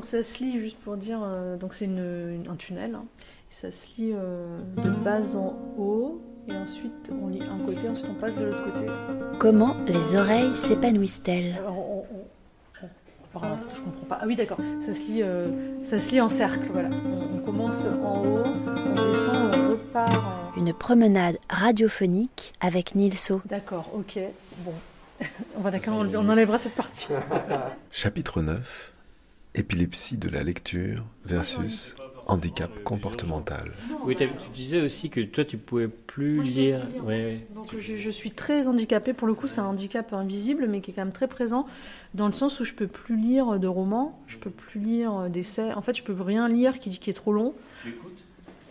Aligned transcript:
donc 0.00 0.06
ça 0.06 0.24
se 0.24 0.42
lit 0.42 0.58
juste 0.58 0.78
pour 0.78 0.96
dire, 0.96 1.20
euh, 1.22 1.58
donc 1.58 1.74
c'est 1.74 1.84
une, 1.84 2.46
un 2.50 2.56
tunnel, 2.56 2.94
hein. 2.94 3.04
ça 3.50 3.70
se 3.70 3.86
lit 3.98 4.12
euh, 4.14 4.58
de 4.82 4.88
bas 4.88 5.36
en 5.36 5.54
haut, 5.76 6.22
et 6.48 6.56
ensuite 6.56 7.12
on 7.22 7.28
lit 7.28 7.42
un 7.42 7.58
côté, 7.66 7.86
ensuite 7.86 8.06
on 8.10 8.14
passe 8.14 8.34
de 8.34 8.46
l'autre 8.46 8.64
côté. 8.64 8.86
Comment 9.38 9.76
les 9.86 10.14
oreilles 10.14 10.56
s'épanouissent-elles? 10.56 11.54
Alors, 11.58 11.78
on, 11.78 11.98
on- 12.14 12.88
on- 13.34 13.40
je 13.74 13.80
comprends 13.82 14.06
pas. 14.08 14.18
Ah 14.22 14.24
oui, 14.26 14.36
d'accord. 14.36 14.56
Ça 14.80 14.94
se 14.94 15.02
lit, 15.04 15.22
euh, 15.22 15.48
ça 15.82 16.00
se 16.00 16.12
lit 16.12 16.22
en 16.22 16.30
cercle. 16.30 16.66
Voilà. 16.72 16.88
On, 17.04 17.36
on 17.36 17.38
commence 17.42 17.84
en 18.02 18.24
haut, 18.24 18.42
on 18.46 19.06
descend, 19.06 19.54
on 19.54 19.68
repart. 19.72 20.10
en- 20.16 20.58
Une 20.58 20.72
promenade 20.72 21.36
radiophonique 21.50 22.54
avec 22.62 22.94
Nilso. 22.94 23.42
D'accord. 23.44 23.90
Ok. 23.94 24.18
Bon. 24.64 24.72
on 25.58 25.60
va 25.60 25.70
d'accord. 25.70 25.94
On 25.98 26.28
enlèvera 26.30 26.56
cette 26.56 26.74
partie. 26.74 27.08
Chapitre 27.92 28.40
9 28.40 28.94
Épilepsie 29.54 30.16
de 30.16 30.28
la 30.28 30.42
lecture 30.44 31.04
versus 31.24 31.96
handicap 32.26 32.70
comportemental. 32.84 33.72
Oui, 34.04 34.14
tu 34.16 34.28
disais 34.54 34.80
aussi 34.80 35.10
que 35.10 35.20
toi, 35.20 35.44
tu 35.44 35.58
pouvais 35.58 35.88
plus 35.88 36.36
Moi, 36.36 36.44
je 36.44 36.50
peux 36.52 36.56
lire. 36.60 36.80
plus 36.86 36.92
lire, 36.94 37.04
Ouais, 37.04 37.24
ouais. 37.24 37.46
Donc 37.54 37.76
je, 37.76 37.96
je 37.96 38.10
suis 38.10 38.30
très 38.30 38.68
handicapée. 38.68 39.12
Pour 39.12 39.26
le 39.26 39.34
coup, 39.34 39.48
c'est 39.48 39.60
un 39.60 39.64
handicap 39.66 40.12
invisible, 40.12 40.66
mais 40.68 40.80
qui 40.80 40.92
est 40.92 40.94
quand 40.94 41.04
même 41.04 41.12
très 41.12 41.26
présent, 41.26 41.66
dans 42.14 42.26
le 42.26 42.32
sens 42.32 42.60
où 42.60 42.64
je 42.64 42.74
peux 42.74 42.86
plus 42.86 43.16
lire 43.16 43.58
de 43.58 43.66
romans, 43.66 44.20
je 44.28 44.38
peux 44.38 44.50
plus 44.50 44.78
lire 44.80 45.28
d'essais. 45.28 45.72
En 45.72 45.82
fait, 45.82 45.96
je 45.96 46.04
peux 46.04 46.12
rien 46.22 46.48
lire 46.48 46.78
qui, 46.78 46.96
qui 46.98 47.10
est 47.10 47.14
trop 47.14 47.32
long. 47.32 47.54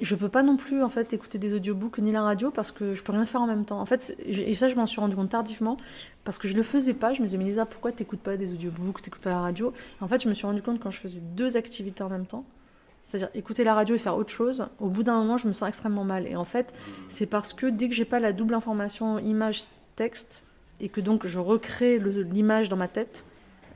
Je 0.01 0.15
peux 0.15 0.29
pas 0.29 0.43
non 0.43 0.55
plus 0.55 0.81
en 0.83 0.89
fait 0.89 1.11
écouter 1.13 1.37
des 1.37 1.53
audiobooks 1.53 1.97
ni 1.99 2.11
la 2.11 2.21
radio 2.21 2.51
parce 2.51 2.71
que 2.71 2.93
je 2.93 3.03
peux 3.03 3.11
rien 3.11 3.25
faire 3.25 3.41
en 3.41 3.47
même 3.47 3.65
temps. 3.65 3.81
En 3.81 3.85
fait, 3.85 4.15
et 4.25 4.55
ça 4.55 4.69
je 4.69 4.75
m'en 4.75 4.85
suis 4.85 4.99
rendu 4.99 5.15
compte 5.15 5.29
tardivement 5.29 5.77
parce 6.23 6.37
que 6.37 6.47
je 6.47 6.55
le 6.55 6.63
faisais 6.63 6.93
pas. 6.93 7.13
Je 7.13 7.21
me 7.21 7.25
disais 7.25 7.37
mais 7.37 7.43
Lisa 7.45 7.65
pourquoi 7.65 7.91
t'écoutes 7.91 8.21
pas 8.21 8.37
des 8.37 8.53
audiobooks, 8.53 9.01
t'écoutes 9.01 9.21
pas 9.21 9.31
la 9.31 9.41
radio? 9.41 9.73
Et 9.99 10.03
En 10.03 10.07
fait, 10.07 10.23
je 10.23 10.29
me 10.29 10.33
suis 10.33 10.45
rendu 10.45 10.61
compte 10.61 10.79
quand 10.79 10.91
je 10.91 10.99
faisais 10.99 11.21
deux 11.21 11.57
activités 11.57 12.03
en 12.03 12.09
même 12.09 12.25
temps, 12.25 12.45
c'est-à-dire 13.03 13.29
écouter 13.33 13.63
la 13.63 13.73
radio 13.73 13.95
et 13.95 13.99
faire 13.99 14.15
autre 14.15 14.31
chose. 14.31 14.67
Au 14.79 14.87
bout 14.87 15.03
d'un 15.03 15.17
moment, 15.17 15.37
je 15.37 15.47
me 15.47 15.53
sens 15.53 15.67
extrêmement 15.67 16.05
mal. 16.05 16.27
Et 16.27 16.35
en 16.35 16.45
fait, 16.45 16.73
c'est 17.07 17.25
parce 17.25 17.53
que 17.53 17.65
dès 17.65 17.89
que 17.89 17.95
j'ai 17.95 18.05
pas 18.05 18.19
la 18.19 18.31
double 18.31 18.53
information 18.53 19.19
image 19.19 19.63
texte 19.95 20.43
et 20.79 20.89
que 20.89 21.01
donc 21.01 21.27
je 21.27 21.39
recrée 21.39 21.99
l'image 21.99 22.69
dans 22.69 22.77
ma 22.77 22.87
tête, 22.87 23.25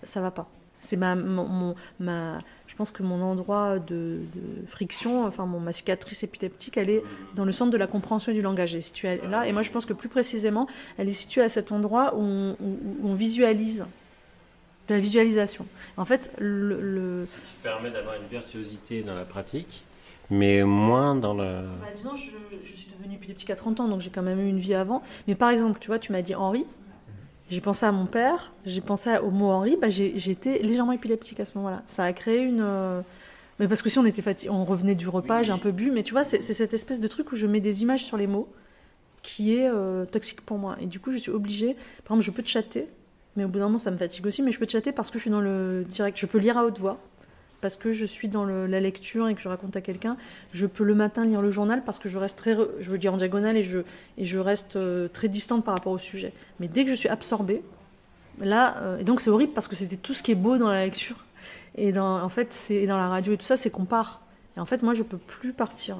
ça 0.03 0.21
va 0.21 0.31
pas. 0.31 0.49
C'est 0.79 0.97
ma, 0.97 1.15
je 2.73 2.77
pense 2.77 2.91
que 2.91 3.03
mon 3.03 3.21
endroit 3.21 3.77
de, 3.77 4.17
de 4.33 4.65
friction, 4.65 5.27
enfin 5.27 5.45
mon, 5.45 5.59
ma 5.59 5.71
cicatrice 5.73 6.23
épileptique, 6.23 6.75
elle 6.75 6.89
est 6.89 7.03
dans 7.35 7.45
le 7.45 7.51
centre 7.51 7.69
de 7.69 7.77
la 7.77 7.85
compréhension 7.85 8.31
du 8.33 8.41
langage. 8.41 8.73
Elle 8.73 8.79
est 8.79 8.81
située 8.81 9.21
là. 9.29 9.45
Et 9.45 9.53
moi, 9.53 9.61
je 9.61 9.69
pense 9.69 9.85
que 9.85 9.93
plus 9.93 10.09
précisément, 10.09 10.65
elle 10.97 11.07
est 11.07 11.11
située 11.11 11.43
à 11.43 11.49
cet 11.49 11.71
endroit 11.71 12.15
où 12.15 12.21
on, 12.21 12.57
où- 12.59 12.79
où 13.03 13.09
on 13.09 13.13
visualise, 13.13 13.85
de 14.87 14.95
la 14.95 14.99
visualisation. 14.99 15.67
En 15.97 16.05
fait, 16.05 16.31
le, 16.39 16.81
le- 16.81 17.25
Ce 17.27 17.35
qui 17.35 17.57
permet 17.61 17.91
d'avoir 17.91 18.15
une 18.15 18.27
virtuosité 18.27 19.03
dans 19.03 19.13
la 19.15 19.23
pratique, 19.25 19.83
mais 20.31 20.63
moins 20.63 21.13
dans 21.15 21.35
le. 21.35 21.43
Bah, 21.79 21.87
disons, 21.95 22.15
je, 22.15 22.31
je 22.63 22.73
suis 22.75 22.89
devenue 22.97 23.15
épileptique 23.17 23.51
à 23.51 23.55
30 23.55 23.79
ans, 23.81 23.87
donc 23.87 24.01
j'ai 24.01 24.09
quand 24.09 24.23
même 24.23 24.39
eu 24.39 24.49
une 24.49 24.59
vie 24.59 24.73
avant. 24.73 25.03
Mais 25.27 25.35
par 25.35 25.51
exemple, 25.51 25.79
tu 25.79 25.87
vois, 25.87 25.99
tu 25.99 26.11
m'as 26.11 26.23
dit 26.23 26.33
Henri. 26.33 26.65
J'ai 27.53 27.61
pensé 27.61 27.85
à 27.85 27.91
mon 27.91 28.07
père, 28.07 28.51
j'ai 28.65 28.81
pensé 28.81 29.15
au 29.19 29.29
mot 29.29 29.51
Henri, 29.51 29.77
bah, 29.79 29.87
j'étais 29.89 30.57
légèrement 30.59 30.91
épileptique 30.91 31.39
à 31.39 31.45
ce 31.45 31.55
moment-là. 31.59 31.83
Ça 31.85 32.03
a 32.03 32.11
créé 32.11 32.39
une. 32.41 32.61
euh, 32.63 33.01
Mais 33.59 33.67
parce 33.67 33.83
que 33.83 33.89
si 33.91 33.99
on 33.99 34.05
était 34.07 34.23
fatigué, 34.23 34.49
on 34.51 34.65
revenait 34.65 34.95
du 34.95 35.07
repas, 35.07 35.43
j'ai 35.43 35.51
un 35.53 35.59
peu 35.59 35.71
bu, 35.71 35.91
mais 35.91 36.01
tu 36.01 36.13
vois, 36.13 36.23
c'est 36.23 36.41
c'est 36.41 36.55
cette 36.55 36.73
espèce 36.73 36.99
de 36.99 37.07
truc 37.07 37.31
où 37.31 37.35
je 37.35 37.45
mets 37.45 37.59
des 37.59 37.83
images 37.83 38.03
sur 38.03 38.17
les 38.17 38.25
mots 38.25 38.47
qui 39.21 39.55
est 39.55 39.69
euh, 39.69 40.05
toxique 40.05 40.41
pour 40.41 40.57
moi. 40.57 40.77
Et 40.81 40.87
du 40.87 40.99
coup, 40.99 41.11
je 41.11 41.17
suis 41.19 41.31
obligée. 41.31 41.75
Par 42.05 42.15
exemple, 42.17 42.21
je 42.23 42.31
peux 42.31 42.41
te 42.43 42.49
chatter, 42.49 42.87
mais 43.35 43.43
au 43.43 43.47
bout 43.49 43.59
d'un 43.59 43.65
moment, 43.65 43.77
ça 43.77 43.91
me 43.91 43.97
fatigue 43.97 44.25
aussi, 44.25 44.41
mais 44.41 44.51
je 44.51 44.57
peux 44.57 44.65
te 44.65 44.71
chatter 44.71 44.91
parce 44.91 45.11
que 45.11 45.19
je 45.19 45.21
suis 45.21 45.31
dans 45.31 45.39
le 45.41 45.85
direct. 45.91 46.17
Je 46.19 46.25
peux 46.25 46.39
lire 46.39 46.57
à 46.57 46.65
haute 46.65 46.79
voix 46.79 46.97
parce 47.63 47.77
que 47.77 47.93
je 47.93 48.03
suis 48.03 48.27
dans 48.27 48.45
la 48.45 48.79
lecture 48.81 49.29
et 49.29 49.35
que 49.35 49.41
je 49.41 49.47
raconte 49.47 49.77
à 49.77 49.81
quelqu'un. 49.81 50.17
Je 50.51 50.65
peux 50.65 50.83
le 50.83 50.95
matin 50.95 51.23
lire 51.23 51.41
le 51.41 51.49
journal 51.49 51.81
parce 51.85 51.97
que 51.97 52.09
je 52.09 52.17
reste 52.17 52.37
très, 52.37 52.57
je 52.81 52.91
veux 52.91 52.97
dire 52.97 53.13
en 53.13 53.17
diagonale 53.17 53.55
et 53.55 53.63
je, 53.63 53.79
et 54.17 54.25
je 54.25 54.37
reste 54.37 54.75
euh, 54.75 55.07
très 55.07 55.29
distante 55.29 55.63
par 55.63 55.73
rapport 55.73 55.93
au 55.93 55.97
sujet. 55.97 56.33
Mais 56.59 56.67
dès 56.67 56.83
que 56.83 56.91
je 56.91 56.95
suis 56.95 57.07
absorbée, 57.07 57.63
là, 58.41 58.75
euh, 58.81 58.99
et 58.99 59.05
donc 59.05 59.21
c'est 59.21 59.29
horrible 59.29 59.53
parce 59.53 59.69
que 59.69 59.77
c'était 59.77 59.95
tout 59.95 60.13
ce 60.13 60.21
qui 60.21 60.33
est 60.33 60.35
beau 60.35 60.57
dans 60.57 60.67
la 60.67 60.83
lecture 60.83 61.15
et 61.75 61.93
dans, 61.93 62.21
en 62.21 62.27
fait, 62.27 62.51
c'est 62.51 62.85
dans 62.85 62.97
la 62.97 63.07
radio 63.07 63.31
et 63.31 63.37
tout 63.37 63.45
ça, 63.45 63.55
c'est 63.55 63.69
qu'on 63.69 63.85
part. 63.85 64.19
Et 64.57 64.59
en 64.59 64.65
fait, 64.65 64.83
moi, 64.83 64.93
je 64.93 65.03
peux 65.03 65.17
plus 65.17 65.53
partir. 65.53 65.95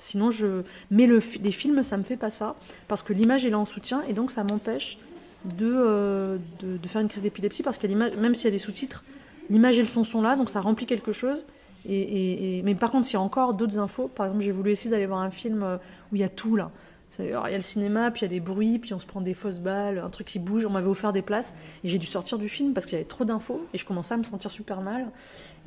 Sinon, 0.00 0.32
je. 0.32 0.62
Mais 0.90 1.06
le, 1.06 1.22
les 1.40 1.52
films, 1.52 1.84
ça 1.84 1.96
me 1.96 2.02
fait 2.02 2.16
pas 2.16 2.30
ça 2.30 2.56
parce 2.88 3.04
que 3.04 3.12
l'image 3.12 3.46
est 3.46 3.50
là 3.50 3.60
en 3.60 3.64
soutien 3.64 4.02
et 4.08 4.12
donc 4.12 4.32
ça 4.32 4.42
m'empêche 4.42 4.98
de, 5.44 5.72
euh, 5.72 6.36
de, 6.60 6.88
faire 6.88 7.00
une 7.00 7.08
crise 7.08 7.22
d'épilepsie 7.22 7.62
parce 7.62 7.78
que 7.78 7.86
l'image, 7.86 8.16
même 8.16 8.34
s'il 8.34 8.46
y 8.46 8.48
a 8.48 8.50
des 8.50 8.58
sous-titres, 8.58 9.04
l'image 9.50 9.76
et 9.76 9.80
le 9.82 9.86
son 9.86 10.04
sont 10.04 10.20
là, 10.22 10.36
donc 10.36 10.50
ça 10.50 10.60
remplit 10.60 10.86
quelque 10.86 11.12
chose. 11.12 11.46
Et, 11.88 12.62
mais 12.64 12.74
par 12.74 12.90
contre, 12.90 13.06
s'il 13.06 13.14
y 13.14 13.16
a 13.16 13.20
encore 13.20 13.54
d'autres 13.54 13.78
infos, 13.78 14.08
par 14.08 14.26
exemple, 14.26 14.42
j'ai 14.44 14.50
voulu 14.50 14.72
essayer 14.72 14.90
d'aller 14.90 15.06
voir 15.06 15.20
un 15.20 15.30
film 15.30 15.62
euh, 15.62 15.76
où 16.10 16.16
il 16.16 16.20
y 16.20 16.24
a 16.24 16.28
tout 16.28 16.56
là. 16.56 16.70
Il 17.18 17.26
y 17.26 17.32
a 17.32 17.48
le 17.50 17.60
cinéma, 17.62 18.10
puis 18.10 18.20
il 18.20 18.24
y 18.24 18.26
a 18.26 18.28
des 18.28 18.40
bruits, 18.40 18.78
puis 18.78 18.92
on 18.92 18.98
se 18.98 19.06
prend 19.06 19.22
des 19.22 19.32
fausses 19.32 19.60
balles, 19.60 19.98
un 20.04 20.10
truc 20.10 20.26
qui 20.26 20.38
bouge. 20.38 20.66
On 20.66 20.70
m'avait 20.70 20.88
offert 20.88 21.12
des 21.14 21.22
places 21.22 21.54
et 21.82 21.88
j'ai 21.88 21.98
dû 21.98 22.04
sortir 22.06 22.36
du 22.38 22.48
film 22.50 22.74
parce 22.74 22.84
qu'il 22.84 22.94
y 22.94 22.96
avait 23.00 23.08
trop 23.08 23.24
d'infos 23.24 23.64
et 23.72 23.78
je 23.78 23.86
commençais 23.86 24.12
à 24.14 24.16
me 24.18 24.22
sentir 24.24 24.50
super 24.50 24.82
mal. 24.82 25.06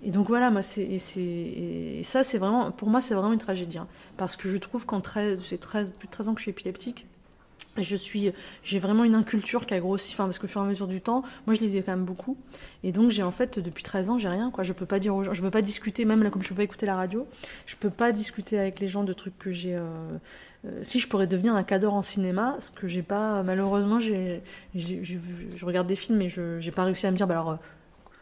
Et 0.04 0.12
donc 0.12 0.28
voilà, 0.28 0.52
moi, 0.52 0.62
c'est- 0.62 0.84
et 0.84 2.02
ça, 2.04 2.22
c'est 2.24 2.38
vraiment, 2.38 2.70
pour 2.72 2.90
moi, 2.90 3.02
c'est 3.02 3.16
vraiment 3.16 3.34
une 3.34 3.40
tragédie. 3.40 3.80
hein. 3.80 3.88
parce 4.18 4.36
que 4.36 4.48
je 4.50 4.58
trouve 4.58 4.86
qu'en 4.86 5.02
13, 5.02 5.40
c'est 5.44 5.58
13, 5.60 5.92
plus 5.98 6.08
de 6.08 6.12
13 6.12 6.28
ans 6.28 6.34
que 6.34 6.40
je 6.40 6.44
suis 6.44 6.52
épileptique. 6.52 7.08
Je 7.78 7.96
suis, 7.96 8.32
j'ai 8.64 8.80
vraiment 8.80 9.04
une 9.06 9.16
inculture 9.16 9.66
qui 9.66 9.74
a 9.74 9.80
grossi, 9.80 10.14
enfin, 10.14 10.26
parce 10.26 10.38
qu'au 10.40 10.48
fur 10.48 10.62
et 10.62 10.66
à 10.66 10.68
mesure 10.68 10.88
du 10.88 11.00
temps, 11.02 11.24
moi 11.46 11.56
je 11.56 11.62
lisais 11.62 11.82
quand 11.82 11.92
même 11.94 12.04
beaucoup. 12.04 12.38
Et 12.84 12.92
donc 12.92 13.10
j'ai 13.12 13.24
en 13.24 13.32
fait, 13.32 13.58
depuis 13.60 13.84
13 13.84 14.10
ans, 14.10 14.18
j'ai 14.18 14.28
rien, 14.28 14.52
quoi. 14.52 14.64
Je 14.64 14.74
peux 14.74 14.86
pas 14.86 15.00
dire 15.00 15.16
aux 15.16 15.24
gens, 15.24 15.34
je 15.34 15.42
peux 15.42 15.52
pas 15.52 15.62
discuter, 15.62 16.04
même 16.04 16.22
là, 16.24 16.30
comme 16.30 16.42
je 16.44 16.50
peux 16.50 16.56
pas 16.56 16.64
écouter 16.64 16.86
la 16.86 16.96
radio, 16.96 17.26
je 17.66 17.76
peux 17.78 17.90
pas 17.90 18.12
discuter 18.12 18.60
avec 18.60 18.80
les 18.80 18.90
gens 18.90 19.04
de 19.04 19.14
trucs 19.14 19.38
que 19.38 19.52
j'ai. 19.52 19.76
euh, 19.76 20.18
euh, 20.66 20.80
si 20.84 21.00
je 21.00 21.08
pourrais 21.08 21.28
devenir 21.28 21.56
un 21.56 21.64
cadre 21.64 21.94
en 21.94 22.02
cinéma, 22.02 22.56
ce 22.60 22.72
que 22.72 22.88
j'ai 22.88 23.04
pas, 23.04 23.44
malheureusement, 23.44 24.00
j'ai, 24.00 24.42
je 24.76 25.66
regarde 25.66 25.88
des 25.88 25.96
films 25.96 26.22
et 26.22 26.30
je 26.30 26.60
j'ai 26.60 26.72
pas 26.72 26.84
réussi 26.84 27.08
à 27.08 27.12
me 27.12 27.18
dire, 27.18 27.28
bah 27.28 27.36
alors. 27.40 27.60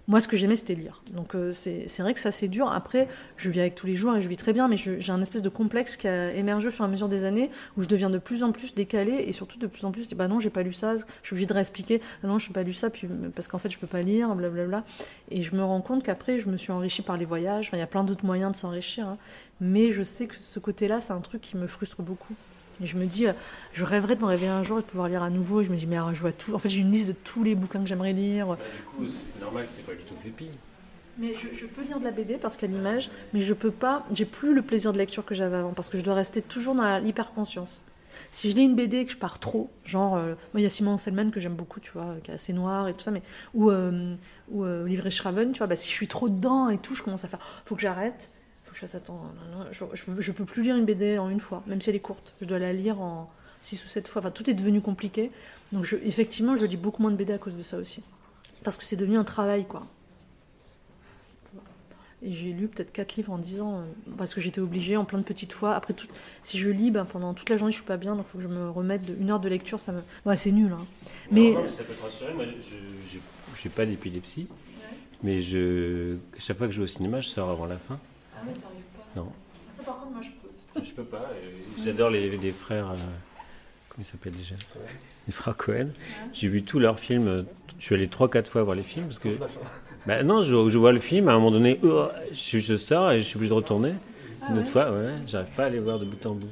Moi, 0.09 0.21
ce 0.21 0.29
que 0.29 0.37
j'aimais, 0.37 0.55
c'était 0.55 0.75
lire. 0.75 1.01
Donc, 1.13 1.35
euh, 1.35 1.51
c'est 1.51 1.99
vrai 1.99 2.13
que 2.13 2.19
ça, 2.21 2.31
c'est 2.31 2.47
dur. 2.47 2.71
Après, 2.71 3.09
je 3.35 3.49
vis 3.49 3.59
avec 3.59 3.75
tous 3.75 3.87
les 3.87 3.97
jours 3.97 4.15
et 4.15 4.21
je 4.21 4.27
vis 4.29 4.37
très 4.37 4.53
bien, 4.53 4.69
mais 4.69 4.77
j'ai 4.77 5.11
un 5.11 5.21
espèce 5.21 5.41
de 5.41 5.49
complexe 5.49 5.97
qui 5.97 6.07
a 6.07 6.33
émergé 6.33 6.69
au 6.69 6.71
fur 6.71 6.85
et 6.85 6.87
à 6.87 6.91
mesure 6.91 7.09
des 7.09 7.25
années 7.25 7.51
où 7.75 7.83
je 7.83 7.89
deviens 7.89 8.09
de 8.09 8.17
plus 8.17 8.41
en 8.41 8.53
plus 8.53 8.73
décalée 8.73 9.25
et 9.27 9.33
surtout 9.33 9.59
de 9.59 9.67
plus 9.67 9.83
en 9.83 9.91
plus, 9.91 10.07
bah 10.13 10.29
non, 10.29 10.39
j'ai 10.39 10.49
pas 10.49 10.63
lu 10.63 10.71
ça. 10.71 10.95
Je 10.95 11.03
suis 11.23 11.33
obligée 11.33 11.47
de 11.47 11.53
réexpliquer, 11.53 12.01
ah 12.23 12.27
non, 12.27 12.39
je 12.39 12.47
n'ai 12.47 12.53
pas 12.53 12.63
lu 12.63 12.73
ça, 12.73 12.89
puis, 12.89 13.05
parce 13.35 13.49
qu'en 13.49 13.57
fait, 13.57 13.69
je 13.69 13.77
peux 13.77 13.87
pas 13.87 14.01
lire, 14.01 14.33
blablabla. 14.33 14.85
Et 15.29 15.41
je 15.41 15.53
me 15.53 15.63
rends 15.63 15.81
compte 15.81 16.03
qu'après, 16.03 16.39
je 16.39 16.47
me 16.47 16.55
suis 16.55 16.71
enrichie 16.71 17.01
par 17.01 17.17
les 17.17 17.25
voyages. 17.25 17.69
Il 17.73 17.79
y 17.79 17.81
a 17.81 17.87
plein 17.87 18.05
d'autres 18.05 18.25
moyens 18.25 18.53
de 18.53 18.55
s'enrichir. 18.55 19.07
hein. 19.07 19.17
Mais 19.59 19.91
je 19.91 20.03
sais 20.03 20.27
que 20.27 20.35
ce 20.39 20.59
côté-là, 20.59 21.01
c'est 21.01 21.13
un 21.13 21.21
truc 21.21 21.41
qui 21.41 21.57
me 21.57 21.67
frustre 21.67 22.01
beaucoup. 22.01 22.35
Et 22.81 22.85
je 22.85 22.97
me 22.97 23.05
dis, 23.05 23.27
euh, 23.27 23.33
je 23.73 23.83
rêverais 23.83 24.15
de 24.15 24.21
me 24.21 24.27
réveiller 24.27 24.51
un 24.51 24.63
jour 24.63 24.79
et 24.79 24.81
de 24.81 24.87
pouvoir 24.87 25.07
lire 25.07 25.23
à 25.23 25.29
nouveau. 25.29 25.63
Je 25.63 25.69
me 25.69 25.75
dis, 25.75 25.87
mais 25.87 25.95
alors, 25.95 26.13
je 26.13 26.21
vois 26.21 26.31
tout. 26.31 26.53
En 26.53 26.59
fait, 26.59 26.69
j'ai 26.69 26.81
une 26.81 26.91
liste 26.91 27.07
de 27.07 27.15
tous 27.23 27.43
les 27.43 27.55
bouquins 27.55 27.81
que 27.81 27.87
j'aimerais 27.87 28.13
lire. 28.13 28.47
Bah, 28.47 28.57
du 28.75 28.83
coup, 28.83 29.11
c'est 29.11 29.41
normal 29.41 29.65
que 29.65 29.79
tu 29.79 29.83
pas 29.83 29.93
du 29.93 30.03
tout 30.03 30.15
fait 30.21 30.29
pire. 30.29 30.47
Mais 31.17 31.33
je, 31.33 31.47
je 31.57 31.65
peux 31.65 31.81
lire 31.81 31.99
de 31.99 32.03
la 32.03 32.11
BD 32.11 32.37
parce 32.37 32.61
a 32.61 32.67
l'image, 32.67 33.09
mais 33.33 33.41
je 33.41 33.53
peux 33.53 33.71
pas. 33.71 34.05
J'ai 34.13 34.25
plus 34.25 34.53
le 34.53 34.61
plaisir 34.61 34.93
de 34.93 34.99
lecture 34.99 35.25
que 35.25 35.33
j'avais 35.33 35.57
avant 35.57 35.73
parce 35.73 35.89
que 35.89 35.97
je 35.97 36.03
dois 36.03 36.13
rester 36.13 36.41
toujours 36.43 36.75
dans 36.75 36.99
l'hyperconscience. 36.99 37.81
Si 38.31 38.49
je 38.49 38.55
lis 38.55 38.63
une 38.63 38.75
BD 38.75 38.97
et 38.97 39.05
que 39.05 39.11
je 39.11 39.17
pars 39.17 39.39
trop, 39.39 39.69
genre, 39.83 40.15
euh, 40.15 40.33
moi 40.53 40.59
il 40.59 40.63
y 40.63 40.65
a 40.65 40.69
Simon 40.69 40.97
Selman 40.97 41.29
que 41.29 41.39
j'aime 41.39 41.55
beaucoup, 41.55 41.79
tu 41.79 41.91
vois, 41.91 42.15
qui 42.23 42.31
est 42.31 42.33
assez 42.33 42.53
noir 42.53 42.87
et 42.87 42.93
tout 42.93 43.01
ça, 43.01 43.11
mais 43.11 43.21
ou 43.53 43.69
euh, 43.69 44.15
ou 44.49 44.63
euh, 44.63 44.83
Olivier 44.83 45.09
Schraven, 45.09 45.51
tu 45.51 45.59
vois, 45.59 45.67
bah, 45.67 45.75
si 45.75 45.89
je 45.89 45.93
suis 45.93 46.07
trop 46.07 46.29
dedans 46.29 46.69
et 46.69 46.77
tout, 46.77 46.95
je 46.95 47.03
commence 47.03 47.23
à 47.23 47.27
faire, 47.27 47.39
faut 47.65 47.75
que 47.75 47.81
j'arrête, 47.81 48.29
je 48.77 48.81
fasse 48.81 48.93
attends, 48.93 49.19
non, 49.51 49.57
non, 49.57 49.65
je, 49.71 49.83
je, 49.95 50.21
je 50.21 50.31
peux 50.31 50.45
plus 50.45 50.61
lire 50.61 50.75
une 50.75 50.85
BD 50.85 51.17
en 51.17 51.29
une 51.29 51.39
fois, 51.39 51.63
même 51.65 51.81
si 51.81 51.89
elle 51.89 51.95
est 51.95 51.99
courte, 51.99 52.35
je 52.41 52.45
dois 52.45 52.59
la 52.59 52.73
lire 52.73 53.01
en 53.01 53.27
six 53.59 53.83
ou 53.83 53.87
sept 53.87 54.07
fois. 54.07 54.21
Enfin, 54.21 54.29
tout 54.29 54.47
est 54.47 54.53
devenu 54.53 54.81
compliqué. 54.81 55.31
Donc 55.71 55.83
je, 55.83 55.95
effectivement, 56.05 56.55
je 56.55 56.63
lis 56.63 56.77
beaucoup 56.77 57.01
moins 57.01 57.09
de 57.09 57.15
BD 57.15 57.33
à 57.33 57.39
cause 57.39 57.55
de 57.55 57.63
ça 57.63 57.77
aussi, 57.77 58.03
parce 58.63 58.77
que 58.77 58.83
c'est 58.83 58.95
devenu 58.95 59.17
un 59.17 59.23
travail, 59.23 59.65
quoi. 59.65 59.87
Et 62.21 62.33
j'ai 62.33 62.51
lu 62.51 62.67
peut-être 62.67 62.91
4 62.91 63.15
livres 63.15 63.33
en 63.33 63.39
10 63.39 63.61
ans, 63.61 63.79
euh, 63.79 63.83
parce 64.15 64.35
que 64.35 64.41
j'étais 64.41 64.61
obligée 64.61 64.95
en 64.95 65.05
plein 65.05 65.17
de 65.17 65.23
petites 65.23 65.53
fois. 65.53 65.73
Après, 65.73 65.95
tout, 65.95 66.07
si 66.43 66.59
je 66.59 66.69
lis, 66.69 66.91
ben, 66.91 67.05
pendant 67.05 67.33
toute 67.33 67.49
la 67.49 67.57
journée, 67.57 67.71
je 67.71 67.77
suis 67.77 67.85
pas 67.85 67.97
bien, 67.97 68.15
donc 68.15 68.25
il 68.27 68.31
faut 68.31 68.37
que 68.37 68.43
je 68.43 68.47
me 68.47 68.69
remette 68.69 69.05
de, 69.05 69.15
une 69.19 69.31
heure 69.31 69.39
de 69.39 69.49
lecture. 69.49 69.79
Ça 69.79 69.91
me... 69.91 70.01
ouais, 70.25 70.37
c'est 70.37 70.51
nul. 70.51 70.71
Hein. 70.71 70.85
Mais, 71.31 71.51
Non, 71.51 71.63
non, 71.63 71.69
ça 71.69 71.83
peut 71.83 71.93
te 71.93 72.03
rassurer. 72.03 72.33
Moi, 72.33 72.45
je 72.45 73.67
n'ai 73.67 73.73
pas 73.73 73.85
d'épilepsie, 73.87 74.47
mais 75.23 75.41
je, 75.41 76.17
chaque 76.37 76.57
fois 76.57 76.67
que 76.67 76.73
je 76.73 76.79
vais 76.79 76.85
au 76.85 76.87
cinéma, 76.87 77.21
je 77.21 77.29
sors 77.29 77.49
avant 77.49 77.65
la 77.65 77.77
fin. 77.77 77.99
Ah 78.39 78.45
oui, 78.45 78.53
t'arrives 78.59 78.83
pas. 78.95 79.19
Non. 79.19 79.27
Ça, 79.75 79.83
par 79.83 79.99
contre, 79.99 80.11
moi, 80.13 80.21
je 80.21 80.29
peux. 80.29 80.85
Je 80.85 80.91
peux 80.91 81.03
pas. 81.03 81.29
J'adore 81.83 82.09
les, 82.11 82.37
les 82.37 82.51
frères. 82.51 82.91
euh, 82.91 82.95
comment 83.89 83.99
ils 83.99 84.05
s'appellent 84.05 84.35
déjà 84.37 84.55
Les 85.25 85.33
frères 85.33 85.57
Cohen. 85.57 85.87
J'ai 86.33 86.47
vu 86.47 86.63
tous 86.63 86.79
leurs 86.79 86.99
films. 86.99 87.45
Je 87.79 87.83
suis 87.85 87.95
allé 87.95 88.07
3-4 88.07 88.45
fois 88.45 88.63
voir 88.63 88.75
les 88.75 88.83
films. 88.83 89.07
Parce 89.07 89.19
que, 89.19 89.29
bah, 90.05 90.21
non, 90.23 90.43
je, 90.43 90.69
je 90.69 90.77
vois 90.77 90.91
le 90.91 90.99
film, 90.99 91.29
à 91.29 91.31
un 91.33 91.35
moment 91.35 91.51
donné, 91.51 91.79
oh, 91.83 92.07
je, 92.33 92.59
je 92.59 92.77
sors 92.77 93.11
et 93.11 93.19
je 93.19 93.25
suis 93.25 93.37
obligé 93.37 93.49
de 93.49 93.55
retourner. 93.55 93.93
Une 94.49 94.59
autre 94.59 94.69
fois, 94.69 94.91
ouais, 94.91 95.13
j'arrive 95.27 95.53
pas 95.55 95.65
à 95.65 95.69
les 95.69 95.79
voir 95.79 95.99
de 95.99 96.05
bout 96.05 96.25
en 96.25 96.33
bout. 96.35 96.47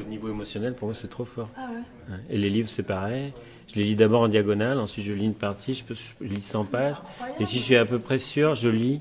Au 0.00 0.08
niveau 0.08 0.28
émotionnel, 0.30 0.74
pour 0.74 0.88
moi, 0.88 0.94
c'est 0.94 1.10
trop 1.10 1.24
fort. 1.26 1.50
Ah. 1.56 1.68
Ouais. 2.08 2.16
Et 2.30 2.38
les 2.38 2.48
livres, 2.50 2.68
c'est 2.68 2.82
pareil. 2.84 3.32
Je 3.68 3.74
les 3.74 3.84
lis 3.84 3.96
d'abord 3.96 4.22
en 4.22 4.28
diagonale, 4.28 4.78
ensuite 4.78 5.04
je 5.04 5.12
lis 5.12 5.24
une 5.24 5.34
partie, 5.34 5.74
je, 5.74 5.82
peux, 5.84 5.94
je 5.94 6.26
lis 6.26 6.40
100 6.40 6.64
pages. 6.66 6.96
Et 7.40 7.46
si 7.46 7.58
je 7.58 7.62
suis 7.64 7.76
à 7.76 7.84
peu 7.84 7.98
près 7.98 8.18
sûr, 8.18 8.54
je 8.54 8.68
lis 8.68 9.00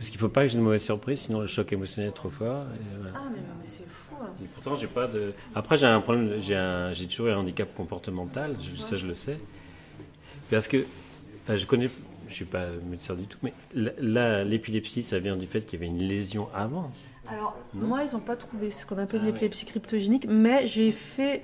Parce 0.00 0.08
qu'il 0.08 0.16
ne 0.16 0.20
faut 0.22 0.28
pas 0.30 0.44
que 0.44 0.48
j'ai 0.48 0.56
de 0.56 0.62
mauvaise 0.62 0.82
surprise, 0.82 1.20
sinon 1.20 1.40
le 1.40 1.46
choc 1.46 1.70
émotionnel 1.74 2.08
est 2.08 2.14
trop 2.14 2.30
fort. 2.30 2.64
Ah, 3.14 3.18
mais, 3.30 3.36
mais 3.36 3.42
c'est 3.64 3.86
fou. 3.86 4.14
hein. 4.22 4.30
Et 4.42 4.46
pourtant, 4.46 4.74
j'ai 4.74 4.86
pas 4.86 5.06
de. 5.06 5.34
Après, 5.54 5.76
j'ai 5.76 5.86
un 5.86 6.00
problème. 6.00 6.36
J'ai 6.40 6.56
un... 6.56 6.94
j'ai 6.94 7.06
toujours 7.06 7.28
un 7.28 7.36
handicap 7.36 7.68
comportemental. 7.76 8.56
je- 8.62 8.80
Ça, 8.80 8.96
je 8.96 9.06
le 9.06 9.12
sais. 9.14 9.38
Parce 10.50 10.68
que, 10.68 10.78
enfin, 11.44 11.58
je 11.58 11.66
connais. 11.66 11.90
Je 12.30 12.34
suis 12.34 12.44
pas 12.46 12.68
médecin 12.88 13.12
du 13.14 13.24
tout, 13.24 13.36
mais 13.42 13.52
là, 13.74 14.42
l'épilepsie, 14.44 15.02
ça 15.02 15.18
vient 15.18 15.36
du 15.36 15.46
fait 15.48 15.62
qu'il 15.66 15.78
y 15.78 15.82
avait 15.82 15.92
une 15.92 15.98
lésion 16.06 16.48
avant. 16.54 16.90
Alors, 17.28 17.58
Non. 17.74 17.88
moi, 17.88 18.04
ils 18.08 18.12
n'ont 18.14 18.20
pas 18.20 18.36
trouvé 18.36 18.70
ce 18.70 18.86
qu'on 18.86 18.96
appelle 18.98 19.20
Ah 19.24 19.28
une 19.28 19.34
épilepsie 19.34 19.66
cryptogénique, 19.66 20.26
mais 20.28 20.64
j'ai 20.66 20.92
fait, 20.92 21.42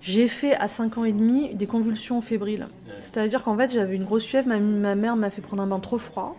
j'ai 0.00 0.28
fait 0.28 0.54
à 0.54 0.68
5 0.68 0.96
ans 0.96 1.04
et 1.04 1.12
demi 1.12 1.54
des 1.56 1.66
convulsions 1.66 2.20
fébriles. 2.20 2.68
C'est-à-dire 3.00 3.42
qu'en 3.42 3.56
fait, 3.56 3.72
j'avais 3.72 3.96
une 3.96 4.04
grosse 4.04 4.24
fièvre, 4.24 4.46
ma, 4.48 4.58
ma 4.60 4.94
mère 4.94 5.16
m'a 5.16 5.28
fait 5.28 5.42
prendre 5.42 5.62
un 5.62 5.66
bain 5.66 5.80
trop 5.80 5.98
froid, 5.98 6.36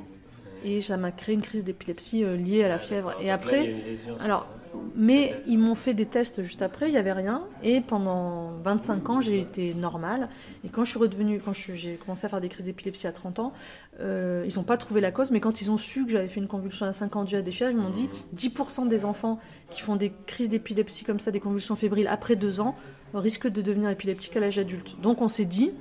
et 0.63 0.81
ça 0.81 0.97
m'a 0.97 1.11
créé 1.11 1.35
une 1.35 1.41
crise 1.41 1.63
d'épilepsie 1.63 2.23
euh, 2.23 2.35
liée 2.35 2.63
à 2.63 2.67
la 2.67 2.79
fièvre. 2.79 3.15
Et 3.21 3.31
après, 3.31 3.75
alors, 4.19 4.47
mais 4.95 5.35
ils 5.47 5.57
m'ont 5.57 5.75
fait 5.75 5.93
des 5.93 6.05
tests 6.05 6.43
juste 6.43 6.61
après, 6.61 6.87
il 6.87 6.91
n'y 6.91 6.97
avait 6.97 7.11
rien. 7.11 7.43
Et 7.63 7.81
pendant 7.81 8.51
25 8.63 9.09
ans, 9.09 9.21
j'ai 9.21 9.39
été 9.39 9.73
normale. 9.73 10.29
Et 10.63 10.69
quand 10.69 10.83
je 10.83 10.91
suis 10.91 10.99
redevenue, 10.99 11.41
quand 11.43 11.53
j'ai 11.53 11.95
commencé 11.95 12.25
à 12.25 12.29
faire 12.29 12.41
des 12.41 12.49
crises 12.49 12.65
d'épilepsie 12.65 13.07
à 13.07 13.11
30 13.11 13.39
ans, 13.39 13.53
euh, 13.99 14.45
ils 14.47 14.55
n'ont 14.55 14.63
pas 14.63 14.77
trouvé 14.77 15.01
la 15.01 15.11
cause. 15.11 15.31
Mais 15.31 15.39
quand 15.39 15.61
ils 15.61 15.71
ont 15.71 15.77
su 15.77 16.05
que 16.05 16.11
j'avais 16.11 16.27
fait 16.27 16.39
une 16.39 16.47
convulsion 16.47 16.85
à 16.85 16.93
5 16.93 17.15
ans 17.15 17.23
due 17.23 17.35
à 17.35 17.41
des 17.41 17.51
fièvres, 17.51 17.71
ils 17.71 17.77
m'ont 17.77 17.89
dit 17.89 18.09
10% 18.35 18.87
des 18.87 19.05
enfants 19.05 19.39
qui 19.69 19.81
font 19.81 19.95
des 19.95 20.11
crises 20.25 20.49
d'épilepsie 20.49 21.03
comme 21.03 21.19
ça, 21.19 21.31
des 21.31 21.39
convulsions 21.39 21.75
fébriles 21.75 22.07
après 22.07 22.35
2 22.35 22.61
ans, 22.61 22.75
risquent 23.13 23.49
de 23.49 23.61
devenir 23.61 23.89
épileptiques 23.89 24.35
à 24.37 24.39
l'âge 24.39 24.57
adulte. 24.59 24.99
Donc 25.01 25.21
on 25.21 25.27
s'est 25.27 25.45
dit. 25.45 25.71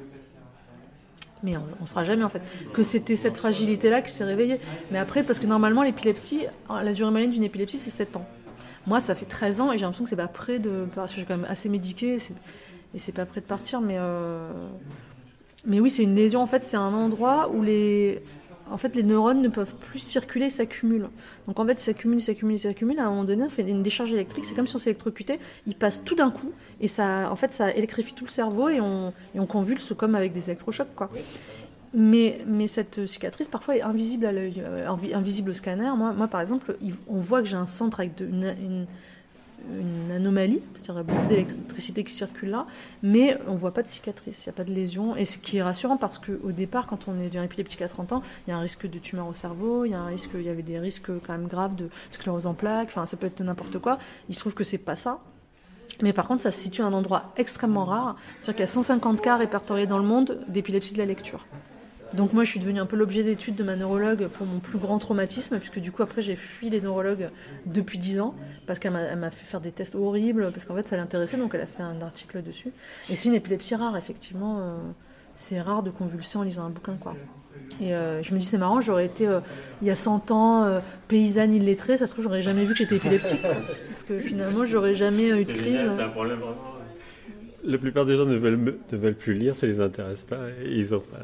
Mais 1.43 1.57
on, 1.57 1.63
on 1.83 1.87
sera 1.87 2.05
jamais 2.05 2.25
en 2.25 2.29
fait. 2.29 2.43
Que 2.73 2.83
c'était 2.83 3.17
cette 3.17 3.37
fragilité-là 3.37 4.03
qui 4.03 4.13
s'est 4.13 4.25
réveillée. 4.25 4.61
Mais 4.91 4.99
après, 4.99 5.23
parce 5.23 5.39
que 5.41 5.47
normalement, 5.47 5.83
l'épilepsie, 5.83 6.47
la 6.69 6.93
durée 6.93 7.11
moyenne 7.11 7.31
d'une 7.31 7.45
épilepsie, 7.45 7.79
c'est 7.79 7.91
7 7.91 8.17
ans. 8.17 8.27
Moi, 8.87 9.01
ça 9.01 9.15
fait 9.15 9.27
13 9.27 9.61
ans 9.61 9.73
et 9.73 9.79
j'ai 9.79 9.83
l'impression 9.85 10.05
que 10.05 10.11
c'est 10.11 10.17
pas 10.17 10.27
près 10.29 10.59
de. 10.59 10.87
Parce 10.95 11.13
que 11.13 11.17
je 11.17 11.21
suis 11.21 11.27
quand 11.27 11.37
même 11.37 11.51
assez 11.51 11.69
médiquée 11.69 12.17
et 12.95 12.99
c'est 12.99 13.13
pas 13.13 13.27
près 13.27 13.41
de 13.41 13.47
partir, 13.47 13.81
mais. 13.81 13.97
euh, 13.99 14.51
Mais 15.67 15.81
oui, 15.81 15.91
c'est 15.91 16.03
une 16.03 16.15
lésion. 16.17 16.41
En 16.43 16.47
fait, 16.47 16.63
c'est 16.63 16.77
un 16.79 16.93
endroit 16.95 17.51
où 17.53 17.63
les. 17.63 18.23
En 18.71 18.77
fait, 18.77 18.95
les 18.95 19.03
neurones 19.03 19.43
ne 19.43 19.49
peuvent 19.49 19.75
plus 19.75 19.99
circuler, 19.99 20.49
s'accumulent. 20.51 21.09
Donc 21.47 21.59
en 21.59 21.67
fait, 21.67 21.79
s'accumulent, 21.79 22.21
s'accumulent, 22.21 22.59
s'accumulent. 22.59 22.99
À 23.01 23.07
un 23.07 23.11
moment 23.11 23.25
donné, 23.25 23.45
on 23.45 23.51
fait 23.51 23.63
une 23.69 23.83
décharge 23.83 24.13
électrique. 24.13 24.45
C'est 24.45 24.55
comme 24.55 24.67
si 24.67 24.77
on 24.77 24.79
s'électrocutait. 24.79 25.39
Il 25.67 25.75
passe 25.75 26.05
tout 26.05 26.15
d'un 26.15 26.31
coup 26.31 26.53
et 26.81 26.87
ça, 26.89 27.29
en 27.31 27.37
fait, 27.37 27.53
ça 27.53 27.73
électrifie 27.75 28.15
tout 28.15 28.25
le 28.25 28.31
cerveau 28.31 28.69
et 28.69 28.81
on, 28.81 29.13
convulse 29.47 29.93
comme 29.97 30.15
avec 30.15 30.33
des 30.33 30.51
électrochocs, 30.51 30.95
quoi. 30.95 31.11
Mais, 31.93 32.41
mais 32.47 32.69
cette 32.69 33.07
cicatrice, 33.07 33.49
parfois, 33.49 33.77
est 33.77 33.83
invisible 33.83 34.25
à 34.27 34.31
l'œil, 34.33 34.63
euh, 34.65 34.87
invi- 34.87 35.13
invisible 35.13 35.51
au 35.51 35.55
scanner. 35.55 35.91
Moi, 35.97 36.29
par 36.29 36.41
exemple, 36.41 36.77
on 37.09 37.19
voit 37.19 37.43
que 37.43 37.49
j'ai 37.49 37.57
un 37.57 37.67
centre 37.67 37.99
avec 37.99 38.15
de- 38.17 38.27
une- 38.27 38.87
une 39.69 40.13
anomalie, 40.13 40.61
c'est-à-dire 40.75 41.05
beaucoup 41.05 41.27
d'électricité 41.27 42.05
qui 42.05 42.13
circule 42.13 42.51
là, 42.51 42.67
mais 43.03 43.39
on 43.47 43.55
voit 43.55 43.73
pas 43.73 43.83
de 43.83 43.89
cicatrice, 43.89 44.45
il 44.45 44.49
n'y 44.49 44.55
a 44.55 44.57
pas 44.57 44.65
de 44.65 44.73
lésion. 44.73 45.17
Et 45.17 45.25
ce 45.25 45.39
qui 45.39 45.59
est 45.59 45.63
rassurant 45.63 45.97
parce 45.97 46.19
qu'au 46.19 46.53
départ, 46.53 46.87
quand 46.87 47.09
on 47.09 47.19
est 47.21 47.31
devient 47.31 47.45
épileptique 47.45 47.83
à 47.83 47.89
30 47.89 48.13
ans, 48.13 48.23
il 48.47 48.51
y 48.51 48.53
a 48.53 48.57
un 48.57 48.61
risque 48.61 48.89
de 48.89 48.99
tumeur 48.99 49.27
au 49.27 49.35
cerveau, 49.35 49.85
il 49.85 49.93
y, 49.93 49.95
a 49.95 50.01
un 50.01 50.07
risque, 50.07 50.31
il 50.35 50.43
y 50.43 50.49
avait 50.49 50.63
des 50.63 50.79
risques 50.79 51.11
quand 51.27 51.33
même 51.33 51.47
graves 51.47 51.77
de 51.77 51.89
sclérose 52.11 52.47
en 52.47 52.55
plaques, 52.55 52.89
enfin, 52.89 53.07
ça 53.07 53.17
peut 53.17 53.27
être 53.27 53.43
n'importe 53.43 53.79
quoi. 53.79 53.99
Il 54.29 54.35
se 54.35 54.41
trouve 54.41 54.55
que 54.55 54.65
c'est 54.65 54.79
pas 54.79 54.97
ça. 54.97 55.21
Mais 56.03 56.13
par 56.13 56.27
contre, 56.27 56.43
ça 56.43 56.51
se 56.51 56.61
situe 56.61 56.83
à 56.83 56.87
un 56.87 56.93
endroit 56.93 57.33
extrêmement 57.37 57.85
rare. 57.85 58.17
C'est-à-dire 58.39 58.55
qu'il 58.55 58.61
y 58.61 58.65
a 58.65 58.67
150 58.69 59.21
cas 59.21 59.37
répertoriés 59.37 59.87
dans 59.87 59.99
le 59.99 60.05
monde 60.05 60.45
d'épilepsie 60.49 60.95
de 60.95 60.99
la 60.99 61.07
lecture. 61.07 61.45
Donc 62.15 62.33
moi, 62.33 62.43
je 62.45 62.51
suis 62.51 62.61
devenue 62.61 62.81
un 62.81 62.87
peu 62.87 62.97
l'objet 62.97 63.23
d'étude 63.23 63.55
de 63.55 63.63
ma 63.63 63.77
neurologue 63.77 64.27
pour 64.29 64.47
mon 64.47 64.59
plus 64.59 64.79
grand 64.79 64.99
traumatisme, 64.99 65.59
puisque 65.59 65.79
du 65.79 65.93
coup, 65.93 66.03
après, 66.03 66.23
j'ai 66.23 66.35
fui 66.37 66.69
les 66.71 66.81
neurologues 66.81 67.31
depuis 67.67 67.99
10 67.99 68.21
ans, 68.21 68.35
parce 68.67 68.79
qu'elle 68.79 68.93
m'a 68.93 69.31
fait 69.31 69.45
faire 69.47 69.61
des 69.61 69.71
tests 69.71 69.95
horribles, 69.95 70.51
parce 70.53 70.65
qu'en 70.65 70.75
fait, 70.75 70.89
ça 70.89 70.97
l'intéressait, 70.97 71.37
donc 71.37 71.53
elle 71.55 71.61
a 71.61 71.67
fait 71.67 71.83
un 71.83 72.01
article 72.03 72.43
dessus. 72.43 72.73
Et 73.11 73.15
c'est 73.17 73.29
une 73.29 73.35
épilepsie 73.35 73.75
rare, 73.75 73.97
effectivement. 73.97 74.59
euh, 74.61 74.77
c'est 75.37 75.61
rare 75.61 75.83
de 75.83 75.91
convulser 75.91 76.37
en 76.39 76.43
lisant 76.43 76.65
un 76.65 76.71
bouquin, 76.71 76.97
quoi. 77.01 77.15
Et 77.81 77.95
euh, 77.95 78.23
je 78.23 78.35
me 78.35 78.39
dis, 78.41 78.45
c'est 78.45 78.59
marrant, 78.59 78.81
j'aurais 78.81 79.07
été, 79.07 79.27
euh, 79.27 79.41
il 79.81 79.87
y 79.89 79.91
a 79.91 79.95
100 79.97 80.31
ans, 80.33 80.81
paysanne 81.09 81.55
illettrée, 81.55 81.97
ça 81.97 82.07
se 82.07 82.13
trouve, 82.13 82.25
j'aurais 82.25 82.43
jamais 82.43 82.65
vu 82.65 82.73
que 82.73 82.79
j'étais 82.79 82.97
épileptique. 82.97 83.41
quoi. 83.41 83.55
Parce 83.89 84.03
que 84.03 84.19
finalement, 84.21 84.65
j'aurais 84.65 84.95
jamais 84.95 85.29
eu 85.29 85.45
de 85.45 85.53
crise. 85.53 85.81
c'est 85.95 86.03
un 86.03 86.09
problème 86.09 86.39
vraiment. 86.41 86.57
La 87.63 87.79
plupart 87.79 88.05
des 88.07 88.17
gens 88.17 88.25
ne 88.25 88.37
veulent, 88.37 88.79
ne 88.91 88.97
veulent 88.97 89.15
plus 89.15 89.35
lire, 89.35 89.55
ça 89.55 89.67
les 89.67 89.81
intéresse 89.81 90.25
pas 90.25 90.49
et 90.65 90.73
ils 90.73 90.95
ont 90.95 91.01
pas. 91.01 91.19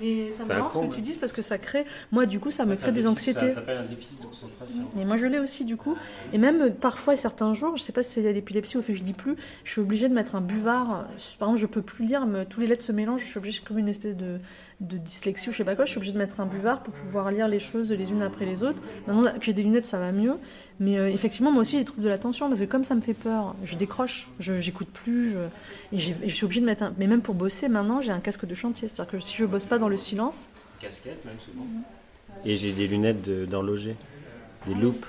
Mais 0.00 0.30
ça 0.30 0.44
me 0.44 0.48
marrant 0.58 0.70
ce 0.70 0.74
que 0.90 0.94
tu 0.94 1.00
dises 1.00 1.16
parce 1.16 1.32
que 1.32 1.42
ça 1.42 1.58
crée, 1.58 1.84
moi 2.12 2.24
du 2.26 2.38
coup 2.38 2.52
ça 2.52 2.64
me 2.64 2.76
crée 2.76 2.92
des 2.92 3.00
anxiétés. 3.08 3.48
Ça 3.48 3.54
s'appelle 3.56 3.78
un 3.78 3.82
déficit 3.84 4.20
de 4.20 4.26
concentration. 4.26 4.82
Mais 4.94 5.04
moi 5.04 5.16
je 5.16 5.26
l'ai 5.26 5.40
aussi 5.40 5.64
du 5.64 5.76
coup. 5.76 5.96
Et 6.32 6.38
même 6.38 6.72
parfois 6.72 7.16
certains 7.16 7.52
jours, 7.52 7.76
je 7.76 7.82
sais 7.82 7.90
pas 7.92 8.04
si 8.04 8.12
c'est 8.22 8.32
l'épilepsie 8.32 8.76
ou 8.78 8.82
fait 8.82 8.92
que 8.92 8.98
je 9.00 9.02
dis 9.02 9.12
plus, 9.12 9.34
je 9.64 9.72
suis 9.72 9.80
obligée 9.80 10.08
de 10.08 10.14
mettre 10.14 10.36
un 10.36 10.40
buvard. 10.40 11.06
Par 11.40 11.48
exemple, 11.48 11.58
je 11.58 11.66
peux 11.66 11.82
plus 11.82 12.04
lire, 12.04 12.26
me- 12.26 12.44
tous 12.44 12.60
les 12.60 12.68
lettres 12.68 12.84
se 12.84 12.92
mélangent, 12.92 13.22
je 13.22 13.26
suis 13.26 13.38
obligée 13.38 13.60
comme 13.66 13.78
une 13.78 13.88
espèce 13.88 14.16
de, 14.16 14.38
de 14.80 14.98
dyslexie 14.98 15.48
ou 15.48 15.52
je 15.52 15.56
sais 15.58 15.64
pas 15.64 15.74
quoi, 15.74 15.84
je 15.84 15.90
suis 15.90 15.98
obligée 15.98 16.12
de 16.12 16.18
mettre 16.18 16.38
un 16.38 16.46
buvard 16.46 16.84
pour 16.84 16.94
pouvoir 16.94 17.32
lire 17.32 17.48
les 17.48 17.58
choses 17.58 17.90
les 17.90 18.12
unes 18.12 18.22
après 18.22 18.44
les 18.44 18.62
autres. 18.62 18.80
Maintenant 19.08 19.24
que 19.36 19.44
j'ai 19.44 19.52
des 19.52 19.64
lunettes, 19.64 19.86
ça 19.86 19.98
va 19.98 20.12
mieux. 20.12 20.34
Mais 20.80 20.96
euh, 20.98 21.10
effectivement, 21.10 21.50
moi 21.50 21.62
aussi 21.62 21.72
j'ai 21.72 21.78
des 21.78 21.84
troubles 21.84 22.02
de 22.04 22.08
l'attention 22.08 22.48
parce 22.48 22.60
que 22.60 22.64
comme 22.66 22.84
ça 22.84 22.94
me 22.94 23.00
fait 23.00 23.14
peur, 23.14 23.56
je 23.64 23.76
décroche, 23.76 24.28
je 24.38 24.60
j'écoute 24.60 24.88
plus, 24.88 25.32
je, 25.32 25.38
et, 25.92 26.28
je 26.28 26.34
suis 26.34 26.44
obligée 26.44 26.60
de 26.60 26.66
mettre 26.66 26.84
un. 26.84 26.92
Mais 26.98 27.06
même 27.08 27.20
pour 27.20 27.34
bosser 27.34 27.68
maintenant, 27.68 28.00
j'ai 28.00 28.12
un 28.12 28.20
casque 28.20 28.46
de 28.46 28.54
chantier, 28.54 28.86
c'est-à-dire 28.86 29.10
que 29.12 29.20
si 29.20 29.34
je 29.36 29.44
bosse 29.44 29.64
pas 29.64 29.78
dans 29.78 29.88
le 29.88 29.96
silence, 29.96 30.48
Casquette 30.80 31.24
même 31.24 31.34
souvent. 31.44 31.66
Et 32.44 32.56
j'ai 32.56 32.72
des 32.72 32.86
lunettes 32.86 33.22
de- 33.22 33.44
d'horloger, 33.46 33.96
des 34.68 34.74
loupes. 34.74 35.06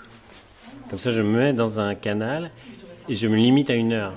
Comme 0.90 0.98
ça, 0.98 1.12
je 1.12 1.22
me 1.22 1.38
mets 1.38 1.54
dans 1.54 1.80
un 1.80 1.94
canal 1.94 2.50
et 3.08 3.14
je 3.14 3.28
me 3.28 3.36
limite 3.36 3.70
à 3.70 3.76
une 3.76 3.94
heure. 3.94 4.14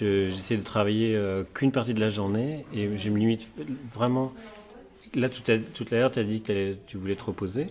Je- 0.00 0.30
J'essaie 0.30 0.56
de 0.56 0.62
travailler 0.62 1.14
euh, 1.14 1.44
qu'une 1.52 1.72
partie 1.72 1.92
de 1.92 2.00
la 2.00 2.08
journée 2.08 2.64
et 2.72 2.96
je 2.96 3.10
me 3.10 3.18
limite 3.18 3.46
vraiment. 3.94 4.32
Là, 5.14 5.28
tout 5.28 5.42
à, 5.52 5.58
tout 5.58 5.84
à 5.90 5.94
l'heure, 5.96 6.10
tu 6.12 6.20
as 6.20 6.24
dit 6.24 6.40
que 6.40 6.74
tu 6.86 6.96
voulais 6.96 7.16
te 7.16 7.24
reposer. 7.24 7.66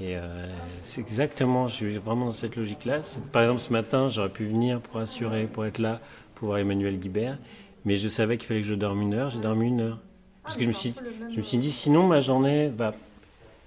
Et 0.00 0.16
euh, 0.16 0.46
c'est 0.82 1.00
exactement, 1.00 1.68
je 1.68 1.74
suis 1.74 1.98
vraiment 1.98 2.26
dans 2.26 2.32
cette 2.32 2.56
logique-là. 2.56 3.02
Par 3.30 3.42
exemple, 3.42 3.60
ce 3.60 3.72
matin, 3.72 4.08
j'aurais 4.08 4.28
pu 4.28 4.44
venir 4.44 4.80
pour 4.80 4.98
assurer, 4.98 5.44
pour 5.44 5.64
être 5.66 5.78
là, 5.78 6.00
pour 6.34 6.48
voir 6.48 6.58
Emmanuel 6.58 6.98
Guibert. 6.98 7.38
Mais 7.84 7.96
je 7.96 8.08
savais 8.08 8.36
qu'il 8.36 8.48
fallait 8.48 8.62
que 8.62 8.66
je 8.66 8.74
dorme 8.74 9.02
une 9.02 9.14
heure. 9.14 9.30
J'ai 9.30 9.38
dormi 9.38 9.68
une 9.68 9.80
heure. 9.80 9.98
Parce 10.42 10.56
que 10.56 10.62
je 10.64 10.68
me 10.68 10.72
suis, 10.72 10.94
je 11.30 11.36
me 11.36 11.42
suis 11.42 11.58
dit, 11.58 11.70
sinon 11.70 12.06
ma 12.06 12.20
journée 12.20 12.68
va. 12.68 12.94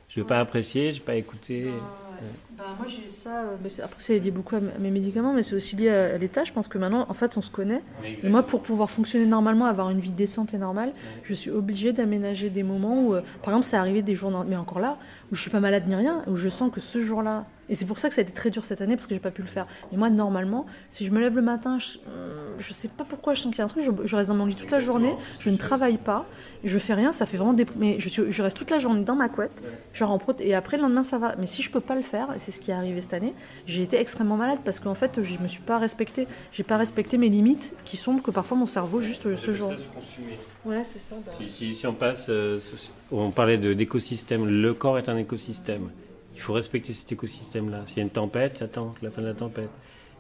Je 0.09 0.19
vais 0.21 0.27
pas 0.27 0.39
apprécier, 0.39 0.91
je 0.91 0.99
vais 0.99 1.05
pas 1.05 1.15
écouter. 1.15 1.71
Bah, 2.57 2.73
moi 2.75 2.87
j'ai 2.87 3.07
ça, 3.07 3.43
euh, 3.43 3.57
mais 3.61 3.69
après 3.79 3.99
c'est 3.99 4.17
lié 4.17 4.31
beaucoup 4.31 4.55
à 4.55 4.59
mes 4.59 4.89
médicaments, 4.89 5.33
mais 5.33 5.43
c'est 5.43 5.55
aussi 5.55 5.75
lié 5.75 5.89
à, 5.89 6.17
l'état. 6.17 6.43
Je 6.43 6.51
pense 6.51 6.67
que 6.67 6.77
maintenant, 6.79 7.05
en 7.07 7.13
fait, 7.13 7.37
on 7.37 7.41
se 7.41 7.51
connaît. 7.51 7.83
Et 8.23 8.29
moi, 8.29 8.41
pour 8.43 8.63
pouvoir 8.63 8.89
fonctionner 8.89 9.27
normalement, 9.27 9.65
avoir 9.65 9.91
une 9.91 9.99
vie 9.99 10.11
décente 10.11 10.53
et 10.55 10.57
normale, 10.57 10.93
je 11.21 11.33
suis 11.33 11.51
obligée 11.51 11.93
d'aménager 11.93 12.49
des 12.49 12.63
moments 12.63 13.03
où, 13.03 13.13
euh, 13.13 13.21
par 13.43 13.53
exemple, 13.53 13.65
c'est 13.67 13.77
arrivé 13.77 14.01
des 14.01 14.15
jours, 14.15 14.31
mais 14.47 14.55
encore 14.55 14.79
là, 14.79 14.97
où 15.31 15.35
je 15.35 15.41
suis 15.41 15.51
pas 15.51 15.59
malade 15.59 15.87
ni 15.87 15.93
rien, 15.95 16.23
où 16.27 16.35
je 16.35 16.49
sens 16.49 16.71
que 16.71 16.79
ce 16.79 17.01
jour-là, 17.01 17.45
et 17.69 17.75
c'est 17.75 17.85
pour 17.85 17.99
ça 17.99 18.09
que 18.09 18.15
ça 18.15 18.21
a 18.21 18.23
été 18.23 18.33
très 18.33 18.49
dur 18.49 18.63
cette 18.63 18.81
année 18.81 18.95
parce 18.95 19.07
que 19.07 19.15
j'ai 19.15 19.19
pas 19.19 19.31
pu 19.31 19.41
le 19.41 19.47
faire. 19.47 19.67
Mais 19.91 19.97
moi, 19.97 20.09
normalement, 20.09 20.65
si 20.89 21.05
je 21.05 21.11
me 21.11 21.19
lève 21.19 21.35
le 21.35 21.41
matin, 21.41 21.77
je, 21.79 21.97
je 22.57 22.73
sais 22.73 22.87
pas 22.87 23.03
pourquoi 23.03 23.33
je 23.33 23.41
sens 23.41 23.51
qu'il 23.51 23.59
y 23.59 23.61
a 23.61 23.65
un 23.65 23.67
truc, 23.67 23.83
je, 23.83 24.15
reste 24.15 24.29
dans 24.29 24.35
mon 24.35 24.45
lit 24.45 24.55
toute 24.55 24.71
la 24.71 24.79
journée, 24.79 25.15
je 25.39 25.49
ne 25.49 25.57
travaille 25.57 25.97
pas, 25.97 26.25
et 26.63 26.69
je 26.69 26.79
fais 26.79 26.93
rien, 26.93 27.13
ça 27.13 27.25
fait 27.25 27.37
vraiment 27.37 27.53
des, 27.53 27.65
mais 27.75 27.99
je, 27.99 28.41
reste 28.41 28.57
toute 28.57 28.71
la 28.71 28.79
journée 28.79 29.03
dans 29.03 29.15
ma 29.15 29.29
couette, 29.29 29.63
genre 29.93 30.11
en 30.11 30.19
et 30.39 30.53
après 30.55 30.77
le 30.77 30.83
lendemain 30.83 31.03
ça 31.03 31.17
va. 31.17 31.35
Mais 31.37 31.47
si 31.47 31.61
je 31.61 31.71
peux 31.71 31.79
pas 31.79 31.95
le 31.95 32.01
faire, 32.01 32.33
et 32.35 32.39
c'est 32.39 32.51
ce 32.51 32.59
qui 32.59 32.71
est 32.71 32.73
arrivé 32.73 32.99
cette 33.01 33.13
année, 33.13 33.33
j'ai 33.65 33.83
été 33.83 33.97
extrêmement 33.97 34.37
malade 34.37 34.59
parce 34.63 34.79
qu'en 34.79 34.95
fait, 34.95 35.21
je 35.21 35.37
me 35.37 35.47
suis 35.47 35.61
pas 35.61 35.77
respecté, 35.77 36.27
j'ai 36.51 36.63
pas 36.63 36.77
respecté 36.77 37.17
mes 37.17 37.29
limites 37.29 37.73
qui 37.85 37.97
sont 37.97 38.17
que 38.17 38.31
parfois 38.31 38.57
mon 38.57 38.65
cerveau 38.65 39.01
juste 39.01 39.25
euh, 39.25 39.35
ce 39.35 39.51
jour. 39.51 39.71
Ouais, 40.65 40.83
c'est 40.83 40.99
ça. 40.99 41.15
bah. 41.25 41.31
Si, 41.49 41.85
on 41.85 41.93
passe, 41.93 42.25
euh, 42.29 42.59
on 43.11 43.31
parlait 43.31 43.57
d'écosystème, 43.57 44.45
le 44.45 44.73
corps 44.73 44.97
est 44.97 45.09
un 45.09 45.17
écosystème. 45.17 45.89
Il 46.37 46.41
faut 46.41 46.53
respecter 46.53 46.93
cet 46.93 47.11
écosystème-là. 47.11 47.81
S'il 47.87 47.97
y 47.97 47.99
a 47.99 48.03
une 48.03 48.09
tempête, 48.09 48.57
j'attends 48.59 48.93
la 49.01 49.11
fin 49.11 49.21
de 49.21 49.27
la 49.27 49.33
tempête. 49.33 49.69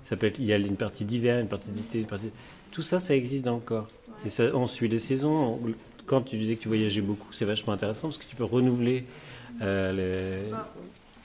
Ça 0.03 0.17
peut 0.17 0.25
être, 0.27 0.39
il 0.39 0.45
y 0.45 0.51
a 0.53 0.57
une 0.57 0.75
partie 0.75 1.05
d'hiver, 1.05 1.39
une 1.39 1.47
partie 1.47 1.69
d'été, 1.69 2.01
partie... 2.01 2.31
Tout 2.71 2.81
ça, 2.81 2.99
ça 2.99 3.15
existe 3.15 3.45
dans 3.45 3.55
le 3.55 3.61
corps. 3.61 3.87
Et 4.25 4.29
ça, 4.29 4.43
on 4.53 4.67
suit 4.67 4.87
les 4.89 4.99
saisons. 4.99 5.59
On- 5.63 5.73
Quand 6.05 6.21
tu 6.21 6.37
disais 6.37 6.55
que 6.55 6.61
tu 6.61 6.67
voyageais 6.69 7.01
beaucoup, 7.01 7.31
c'est 7.33 7.45
vachement 7.45 7.73
intéressant 7.73 8.07
parce 8.07 8.17
que 8.17 8.25
tu 8.25 8.35
peux 8.35 8.43
renouveler 8.45 9.05
euh, 9.61 9.91
les... 9.93 10.51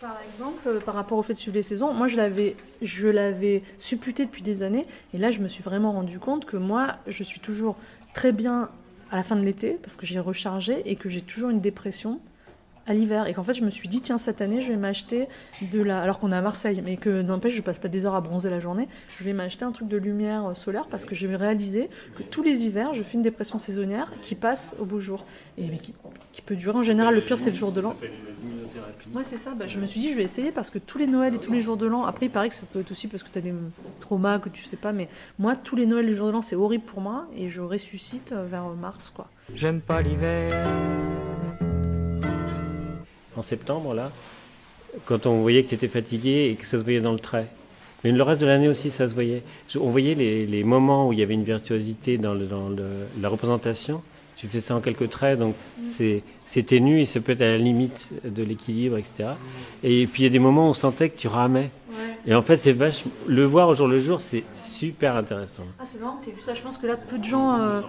Par 0.00 0.18
exemple, 0.28 0.62
euh, 0.66 0.80
par 0.80 0.94
rapport 0.96 1.16
au 1.18 1.22
fait 1.22 1.34
de 1.34 1.38
suivre 1.38 1.54
les 1.56 1.62
saisons, 1.62 1.94
moi 1.94 2.08
je 2.08 2.16
l'avais, 2.16 2.56
je 2.82 3.06
l'avais 3.06 3.62
supputé 3.78 4.26
depuis 4.26 4.42
des 4.42 4.62
années, 4.64 4.84
et 5.14 5.18
là 5.18 5.30
je 5.30 5.38
me 5.38 5.46
suis 5.46 5.62
vraiment 5.62 5.92
rendu 5.92 6.18
compte 6.18 6.44
que 6.44 6.56
moi 6.56 6.96
je 7.06 7.22
suis 7.22 7.38
toujours 7.38 7.76
très 8.12 8.32
bien 8.32 8.68
à 9.12 9.16
la 9.16 9.22
fin 9.22 9.36
de 9.36 9.42
l'été 9.44 9.78
parce 9.80 9.94
que 9.94 10.04
j'ai 10.04 10.18
rechargé 10.18 10.82
et 10.90 10.96
que 10.96 11.08
j'ai 11.08 11.20
toujours 11.20 11.50
une 11.50 11.60
dépression 11.60 12.18
à 12.86 12.94
l'hiver. 12.94 13.26
Et 13.26 13.34
qu'en 13.34 13.42
fait, 13.42 13.54
je 13.54 13.64
me 13.64 13.70
suis 13.70 13.88
dit, 13.88 14.00
tiens, 14.00 14.18
cette 14.18 14.40
année, 14.40 14.60
je 14.60 14.68
vais 14.68 14.76
m'acheter 14.76 15.28
de 15.72 15.82
la. 15.82 16.00
Alors 16.00 16.18
qu'on 16.18 16.32
est 16.32 16.36
à 16.36 16.42
Marseille, 16.42 16.82
mais 16.84 16.96
que 16.96 17.22
n'empêche, 17.22 17.54
je 17.54 17.62
passe 17.62 17.78
pas 17.78 17.88
des 17.88 18.06
heures 18.06 18.14
à 18.14 18.20
bronzer 18.20 18.50
la 18.50 18.60
journée. 18.60 18.88
Je 19.18 19.24
vais 19.24 19.32
m'acheter 19.32 19.64
un 19.64 19.72
truc 19.72 19.88
de 19.88 19.96
lumière 19.96 20.46
euh, 20.46 20.54
solaire 20.54 20.86
parce 20.90 21.04
que 21.04 21.14
j'ai 21.14 21.34
réalisé 21.34 21.88
que 22.16 22.22
tous 22.22 22.42
les 22.42 22.64
hivers, 22.64 22.94
je 22.94 23.02
fais 23.02 23.14
une 23.14 23.22
dépression 23.22 23.58
saisonnière 23.58 24.12
qui 24.22 24.34
passe 24.34 24.76
au 24.78 24.84
beau 24.84 25.00
jour. 25.00 25.24
Et 25.58 25.66
mais 25.66 25.78
qui, 25.78 25.94
qui 26.32 26.42
peut 26.42 26.56
durer. 26.56 26.78
En 26.78 26.82
général, 26.82 27.14
le 27.14 27.20
pire, 27.20 27.38
c'est 27.38 27.50
le 27.50 27.56
jour 27.56 27.72
de 27.72 27.80
l'an. 27.80 27.94
Ouais, 29.14 29.22
c'est 29.22 29.36
ça. 29.36 29.54
Bah, 29.54 29.66
je 29.66 29.78
me 29.78 29.86
suis 29.86 30.00
dit, 30.00 30.10
je 30.10 30.16
vais 30.16 30.24
essayer 30.24 30.50
parce 30.50 30.70
que 30.70 30.78
tous 30.78 30.98
les 30.98 31.06
Noëls 31.06 31.34
et 31.34 31.38
tous 31.38 31.52
les 31.52 31.60
jours 31.60 31.76
de 31.76 31.86
l'an. 31.86 32.04
Après, 32.04 32.26
il 32.26 32.30
paraît 32.30 32.48
que 32.48 32.54
ça 32.54 32.66
peut 32.70 32.80
être 32.80 32.90
aussi 32.90 33.08
parce 33.08 33.22
que 33.22 33.28
tu 33.28 33.38
as 33.38 33.42
des 33.42 33.54
traumas 34.00 34.38
que 34.38 34.48
tu 34.48 34.64
sais 34.64 34.76
pas. 34.76 34.92
Mais 34.92 35.08
moi, 35.38 35.56
tous 35.56 35.76
les 35.76 35.86
Noëls 35.86 36.04
et 36.04 36.08
les 36.08 36.14
jours 36.14 36.26
de 36.28 36.32
l'an, 36.32 36.42
c'est 36.42 36.56
horrible 36.56 36.84
pour 36.84 37.00
moi. 37.00 37.26
Et 37.36 37.48
je 37.48 37.60
ressuscite 37.60 38.32
euh, 38.32 38.46
vers 38.46 38.64
mars, 38.68 39.12
quoi. 39.14 39.28
J'aime 39.54 39.80
pas 39.80 40.00
l'hiver. 40.00 40.52
En 43.36 43.42
septembre, 43.42 43.94
là, 43.94 44.10
quand 45.06 45.26
on 45.26 45.40
voyait 45.40 45.62
que 45.62 45.70
tu 45.70 45.74
étais 45.74 45.88
fatigué 45.88 46.50
et 46.50 46.54
que 46.54 46.66
ça 46.66 46.78
se 46.78 46.84
voyait 46.84 47.00
dans 47.00 47.12
le 47.12 47.18
trait. 47.18 47.46
Mais 48.04 48.12
le 48.12 48.22
reste 48.22 48.40
de 48.40 48.46
l'année 48.46 48.68
aussi, 48.68 48.90
ça 48.90 49.08
se 49.08 49.14
voyait. 49.14 49.42
On 49.80 49.90
voyait 49.90 50.14
les, 50.14 50.44
les 50.46 50.64
moments 50.64 51.08
où 51.08 51.12
il 51.12 51.20
y 51.20 51.22
avait 51.22 51.34
une 51.34 51.44
virtuosité 51.44 52.18
dans, 52.18 52.34
le- 52.34 52.46
dans 52.46 52.68
le- 52.68 53.06
la 53.20 53.28
représentation. 53.28 54.02
Tu 54.36 54.48
fais 54.48 54.60
ça 54.60 54.74
en 54.74 54.80
quelques 54.80 55.08
traits, 55.08 55.38
donc 55.38 55.54
c'est 55.86 56.22
ténu 56.66 57.00
et 57.00 57.06
ça 57.06 57.20
peut 57.20 57.32
être 57.32 57.42
à 57.42 57.46
la 57.48 57.58
limite 57.58 58.08
de 58.24 58.42
l'équilibre, 58.42 58.98
etc. 58.98 59.30
Et 59.84 60.06
puis 60.08 60.22
il 60.22 60.24
y 60.24 60.26
a 60.26 60.30
des 60.30 60.38
moments 60.40 60.66
où 60.66 60.70
on 60.70 60.74
sentait 60.74 61.10
que 61.10 61.18
tu 61.18 61.28
ramais. 61.28 61.70
Et 62.26 62.34
en 62.34 62.42
fait, 62.42 62.56
c'est 62.56 62.72
vache. 62.72 63.04
Le 63.28 63.44
voir 63.44 63.68
au 63.68 63.74
jour 63.74 63.86
le 63.86 63.98
jour, 64.00 64.20
c'est 64.20 64.42
super 64.54 65.14
intéressant. 65.16 65.64
Ah, 65.78 65.84
c'est 65.86 66.00
marrant 66.00 66.16
que 66.16 66.24
tu 66.24 66.30
vu 66.32 66.40
ça. 66.40 66.54
Je 66.54 66.62
pense 66.62 66.76
que 66.78 66.86
là, 66.86 66.96
peu 66.96 67.18
de 67.18 67.24
gens. 67.24 67.60
euh, 67.60 67.80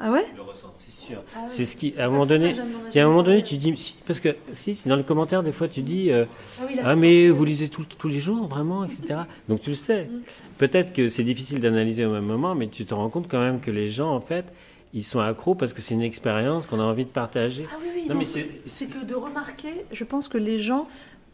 Ah 0.00 0.10
ouais 0.10 0.24
Le 0.36 0.42
c'est 0.78 0.92
sûr. 0.92 1.22
Ah 1.34 1.40
ouais. 1.40 1.44
C'est 1.48 1.64
ce 1.64 1.76
qui, 1.76 1.98
à 1.98 2.06
un 2.06 2.10
moment 2.10 2.26
donné, 2.26 2.54
il 2.90 2.96
y 2.96 3.00
a 3.00 3.04
un 3.04 3.08
moment 3.08 3.22
donné, 3.22 3.42
tu 3.42 3.56
dis, 3.56 3.76
si, 3.76 3.94
parce 4.06 4.20
que 4.20 4.36
si, 4.52 4.74
si, 4.74 4.88
dans 4.88 4.96
les 4.96 5.02
commentaires, 5.04 5.42
des 5.42 5.52
fois, 5.52 5.68
tu 5.68 5.82
dis, 5.82 6.10
euh, 6.10 6.24
Ah 6.60 6.64
oui, 6.68 6.78
ah 6.82 6.96
mais 6.96 7.28
vous 7.28 7.44
lisez 7.44 7.68
tout- 7.68 7.84
tous 7.98 8.08
les 8.08 8.20
jours, 8.20 8.46
vraiment, 8.46 8.84
etc. 8.84 9.20
Donc 9.48 9.60
tu 9.60 9.70
le 9.70 9.76
sais. 9.76 10.04
Mm. 10.04 10.20
Peut-être 10.58 10.92
que 10.92 11.08
c'est 11.08 11.24
difficile 11.24 11.60
d'analyser 11.60 12.04
au 12.04 12.10
même 12.12 12.24
moment, 12.24 12.54
mais 12.54 12.68
tu 12.68 12.84
te 12.86 12.94
rends 12.94 13.08
compte 13.10 13.28
quand 13.28 13.40
même 13.40 13.60
que 13.60 13.70
les 13.70 13.88
gens, 13.88 14.14
en 14.14 14.20
fait, 14.20 14.46
ils 14.92 15.04
sont 15.04 15.20
accros 15.20 15.54
parce 15.54 15.72
que 15.72 15.80
c'est 15.82 15.94
une 15.94 16.02
expérience 16.02 16.66
qu'on 16.66 16.80
a 16.80 16.84
envie 16.84 17.04
de 17.04 17.10
partager. 17.10 17.66
Ah 17.72 17.76
oui, 17.82 17.88
oui. 17.94 18.02
Non, 18.08 18.14
non, 18.14 18.18
mais 18.20 18.24
c'est 18.24 18.48
c'est- 18.66 18.86
que 18.86 19.04
de 19.04 19.14
remarquer, 19.14 19.84
je 19.92 20.04
pense 20.04 20.28
que 20.28 20.38
les 20.38 20.58
gens, 20.58 20.86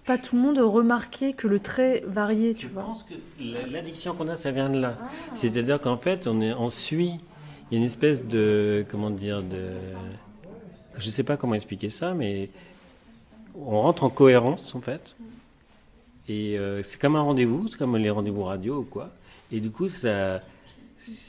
pas 0.06 0.16
tout 0.18 0.34
le 0.36 0.42
monde 0.42 0.58
a 0.58 0.64
remarqué 0.64 1.34
que 1.34 1.46
le 1.46 1.60
trait 1.60 2.02
variait, 2.06 2.54
tu 2.54 2.66
Je 2.68 2.72
vois. 2.72 2.82
pense 2.84 3.02
que 3.04 3.14
la- 3.42 3.66
l'addiction 3.66 4.14
qu'on 4.14 4.28
a, 4.28 4.36
ça 4.36 4.50
vient 4.50 4.70
de 4.70 4.80
là. 4.80 4.96
Ah. 5.00 5.08
C'est-à-dire 5.34 5.80
qu'en 5.80 5.98
fait, 5.98 6.26
on, 6.26 6.40
est, 6.40 6.52
on 6.54 6.68
suit, 6.70 7.20
il 7.70 7.74
y 7.74 7.76
a 7.76 7.78
une 7.78 7.86
espèce 7.86 8.24
de, 8.26 8.84
comment 8.90 9.10
dire, 9.10 9.42
de, 9.42 9.68
je 10.98 11.06
ne 11.06 11.10
sais 11.12 11.22
pas 11.22 11.36
comment 11.36 11.54
expliquer 11.54 11.88
ça, 11.88 12.14
mais 12.14 12.48
on 13.56 13.80
rentre 13.80 14.04
en 14.04 14.10
cohérence 14.10 14.74
en 14.74 14.80
fait. 14.80 15.14
Et 16.28 16.58
euh, 16.58 16.82
c'est 16.82 17.00
comme 17.00 17.16
un 17.16 17.22
rendez-vous, 17.22 17.68
c'est 17.68 17.76
comme 17.78 17.96
les 17.96 18.10
rendez-vous 18.10 18.44
radio 18.44 18.78
ou 18.78 18.84
quoi. 18.84 19.10
Et 19.52 19.60
du 19.60 19.70
coup, 19.70 19.88
ça, 19.88 20.40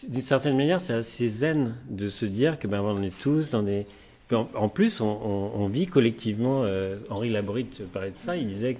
d'une 0.09 0.21
certaine 0.21 0.55
manière, 0.57 0.79
c'est 0.81 0.93
assez 0.93 1.27
zen 1.27 1.75
de 1.89 2.09
se 2.09 2.25
dire 2.25 2.59
que 2.59 2.67
ben 2.67 2.81
on 2.81 3.01
est 3.01 3.17
tous 3.19 3.49
dans 3.51 3.63
des. 3.63 3.85
En, 4.31 4.47
en 4.55 4.69
plus, 4.69 5.01
on, 5.01 5.07
on- 5.09 5.51
on 5.63 5.67
vit 5.67 5.87
collectivement. 5.87 6.61
euh, 6.63 6.97
Henri 7.09 7.29
Labrite 7.29 7.83
parlait 7.91 8.11
de 8.11 8.17
ça. 8.17 8.37
Il 8.37 8.47
disait 8.47 8.77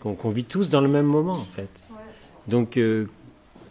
qu'on 0.00 0.30
vit 0.30 0.44
tous 0.44 0.68
dans 0.68 0.80
le 0.80 0.88
même 0.88 1.06
moment 1.06 1.32
en 1.32 1.44
fait. 1.56 1.68
Donc, 2.48 2.76
euh, 2.76 3.06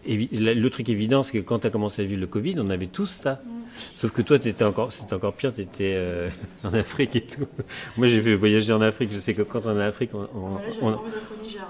le 0.06 0.70
truc 0.70 0.90
évident, 0.90 1.24
c'est 1.24 1.34
que 1.34 1.38
quand 1.44 1.60
tu 1.60 1.68
as 1.68 1.70
commencé 1.70 2.02
à 2.02 2.06
vivre 2.06 2.20
le 2.22 2.28
Covid, 2.28 2.56
on 2.60 2.70
avait 2.70 2.88
tous 2.88 3.08
ça. 3.08 3.42
Sauf 3.96 4.12
que 4.12 4.22
toi, 4.22 4.38
étais 4.38 4.64
encore, 4.64 4.92
c'était 4.94 5.14
encore 5.14 5.34
pire, 5.34 5.54
tu 5.54 5.62
étais 5.62 5.96
en 6.64 6.74
Afrique 6.74 7.16
et 7.16 7.22
tout. 7.22 7.48
Moi, 7.98 8.08
j'ai 8.08 8.22
fait 8.22 8.36
voyager 8.36 8.74
en 8.74 8.82
Afrique. 8.82 9.10
Je 9.14 9.20
sais 9.20 9.34
que 9.34 9.42
quand 9.42 9.66
on 9.66 9.72
est 9.72 9.74
en 9.84 9.88
Afrique, 9.88 10.12
on, 10.14 10.28
on- 10.36 10.56
là, 10.56 10.62
on- 10.82 10.88
au 10.90 10.98
Niger, 11.44 11.62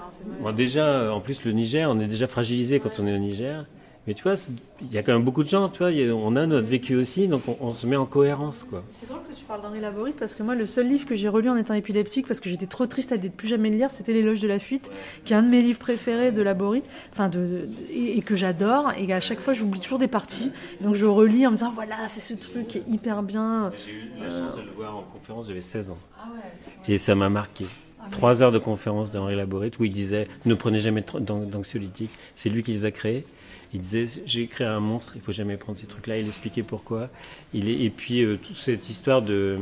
hein, 0.44 0.52
déjà, 0.52 0.86
euh, 0.86 1.10
en 1.10 1.20
plus, 1.20 1.44
le 1.44 1.52
Niger, 1.52 1.88
on 1.90 1.98
est 2.00 2.06
déjà 2.06 2.26
fragilisé 2.26 2.80
quand 2.80 2.98
on 2.98 3.06
est 3.06 3.14
au 3.14 3.18
Niger. 3.18 3.64
Mais 4.06 4.12
tu 4.12 4.22
vois, 4.22 4.34
il 4.82 4.92
y 4.92 4.98
a 4.98 5.02
quand 5.02 5.14
même 5.14 5.22
beaucoup 5.24 5.42
de 5.42 5.48
gens, 5.48 5.70
tu 5.70 5.78
vois, 5.78 5.88
a- 5.88 6.12
on 6.12 6.36
a 6.36 6.44
notre 6.46 6.66
vécu 6.66 6.94
aussi, 6.94 7.26
donc 7.26 7.48
on, 7.48 7.56
on 7.60 7.70
se 7.70 7.86
met 7.86 7.96
en 7.96 8.04
cohérence, 8.04 8.62
quoi. 8.68 8.84
C'est 8.90 9.08
drôle 9.08 9.22
que 9.26 9.34
tu 9.34 9.44
parles 9.44 9.62
d'Henri 9.62 9.80
Laborite 9.80 10.16
parce 10.16 10.34
que 10.34 10.42
moi, 10.42 10.54
le 10.54 10.66
seul 10.66 10.86
livre 10.86 11.06
que 11.06 11.14
j'ai 11.14 11.28
relu 11.28 11.48
en 11.48 11.56
étant 11.56 11.72
épileptique, 11.72 12.26
parce 12.28 12.38
que 12.40 12.50
j'étais 12.50 12.66
trop 12.66 12.86
triste 12.86 13.12
à 13.12 13.16
de 13.16 13.28
plus 13.28 13.48
jamais 13.48 13.70
le 13.70 13.76
lire, 13.76 13.90
c'était 13.90 14.12
L'éloge 14.12 14.40
de 14.40 14.48
la 14.48 14.58
fuite, 14.58 14.90
qui 15.24 15.32
est 15.32 15.36
un 15.36 15.42
de 15.42 15.48
mes 15.48 15.62
livres 15.62 15.78
préférés 15.78 16.32
de 16.32 16.42
Laborite, 16.42 16.84
enfin 17.12 17.30
de, 17.30 17.38
de- 17.38 17.68
et, 17.90 18.18
et 18.18 18.20
que 18.20 18.36
j'adore. 18.36 18.92
Et 18.98 19.10
à 19.10 19.20
chaque 19.20 19.40
fois, 19.40 19.54
j'oublie 19.54 19.80
toujours 19.80 19.98
des 19.98 20.08
parties. 20.08 20.52
Donc 20.82 20.94
je 20.96 21.06
relis 21.06 21.46
en 21.46 21.52
me 21.52 21.56
disant 21.56 21.72
voilà, 21.74 21.96
c'est 22.08 22.20
ce 22.20 22.34
truc 22.34 22.68
qui 22.68 22.78
est 22.78 22.84
hyper 22.86 23.22
bien. 23.22 23.72
J'ai 23.86 23.92
eu 23.92 24.10
la 24.22 24.28
chance 24.28 24.56
de 24.56 24.62
le 24.62 24.72
voir 24.76 24.96
en 24.98 25.02
conférence, 25.02 25.48
j'avais 25.48 25.62
16 25.62 25.90
ans. 25.90 25.98
Ah 26.18 26.28
ouais. 26.34 26.92
Et 26.94 26.98
ça 26.98 27.14
m'a 27.14 27.30
marqué. 27.30 27.64
Trois 28.10 28.42
heures 28.42 28.52
de 28.52 28.58
conférence 28.58 29.12
d'Henri 29.12 29.34
Laborite 29.34 29.78
où 29.78 29.84
il 29.84 29.92
disait 29.92 30.28
ne 30.44 30.54
prenez 30.54 30.80
jamais 30.80 31.04
d'anxiolytiques. 31.20 32.10
C'est 32.36 32.50
lui 32.50 32.62
qui 32.62 32.72
les 32.72 32.84
a 32.84 32.90
créés. 32.90 33.24
Il 33.72 33.80
disait 33.80 34.22
j'ai 34.26 34.46
créé 34.46 34.66
un 34.66 34.80
monstre, 34.80 35.14
il 35.16 35.20
faut 35.20 35.32
jamais 35.32 35.56
prendre 35.56 35.78
ces 35.78 35.86
trucs-là. 35.86 36.18
Il 36.18 36.28
expliquait 36.28 36.62
pourquoi. 36.62 37.08
Il 37.52 37.68
est, 37.68 37.82
et 37.82 37.90
puis 37.90 38.22
euh, 38.22 38.36
toute 38.36 38.56
cette 38.56 38.88
histoire 38.88 39.20
de, 39.20 39.58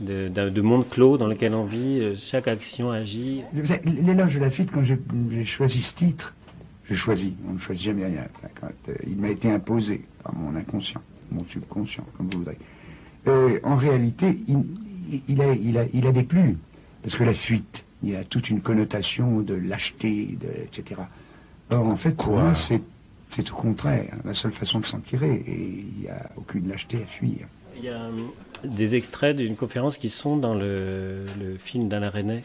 de, 0.00 0.60
monde 0.60 0.88
clos 0.88 1.18
dans 1.18 1.26
lequel 1.26 1.54
on 1.54 1.64
vit, 1.64 1.98
euh, 2.00 2.14
chaque 2.16 2.46
action 2.46 2.90
agit. 2.90 3.42
L'éloge 3.84 4.34
de 4.34 4.40
la 4.40 4.50
fuite, 4.50 4.70
quand 4.70 4.84
j'ai 4.84 5.44
choisi 5.44 5.82
ce 5.82 5.94
titre, 5.94 6.34
j'ai 6.88 6.94
choisi, 6.94 7.34
on 7.48 7.54
ne 7.54 7.58
choisit 7.58 7.84
jamais 7.84 8.06
rien. 8.06 8.26
Euh, 8.62 8.94
il 9.06 9.16
m'a 9.16 9.30
été 9.30 9.50
imposé 9.50 10.02
par 10.22 10.34
mon 10.34 10.54
inconscient, 10.54 11.02
mon 11.32 11.44
subconscient, 11.44 12.04
comme 12.16 12.28
vous 12.30 12.38
voudrez. 12.38 12.58
En 13.64 13.76
réalité, 13.76 14.38
il, 14.48 14.64
il 15.28 15.42
a, 15.42 15.52
il, 15.54 15.76
a, 15.76 15.84
il 15.92 16.06
a 16.06 16.12
déplu, 16.12 16.56
parce 17.02 17.16
que 17.16 17.24
la 17.24 17.34
fuite, 17.34 17.84
il 18.02 18.10
y 18.10 18.16
a 18.16 18.24
toute 18.24 18.48
une 18.50 18.60
connotation 18.60 19.40
de 19.40 19.54
lâcheté, 19.54 20.36
de, 20.40 20.48
etc. 20.64 21.00
Or, 21.70 21.86
en 21.86 21.96
fait, 21.96 22.12
pour 22.12 22.26
Quoi 22.26 22.42
moi, 22.42 22.54
c'est 22.54 23.42
tout 23.44 23.54
contraire. 23.54 24.14
La 24.24 24.34
seule 24.34 24.52
façon 24.52 24.80
de 24.80 24.86
s'en 24.86 24.98
tirer, 25.00 25.34
et 25.46 25.84
il 25.96 26.02
n'y 26.02 26.08
a 26.08 26.30
aucune 26.36 26.68
lâcheté 26.68 26.96
à 27.02 27.06
fuir. 27.06 27.46
Il 27.76 27.84
y 27.84 27.88
a 27.88 28.02
euh, 28.02 28.10
des 28.64 28.96
extraits 28.96 29.36
d'une 29.36 29.56
conférence 29.56 29.96
qui 29.96 30.08
sont 30.10 30.36
dans 30.36 30.54
le, 30.54 31.24
le 31.40 31.56
film 31.56 31.88
d'Alain 31.88 32.10
Resnais, 32.10 32.42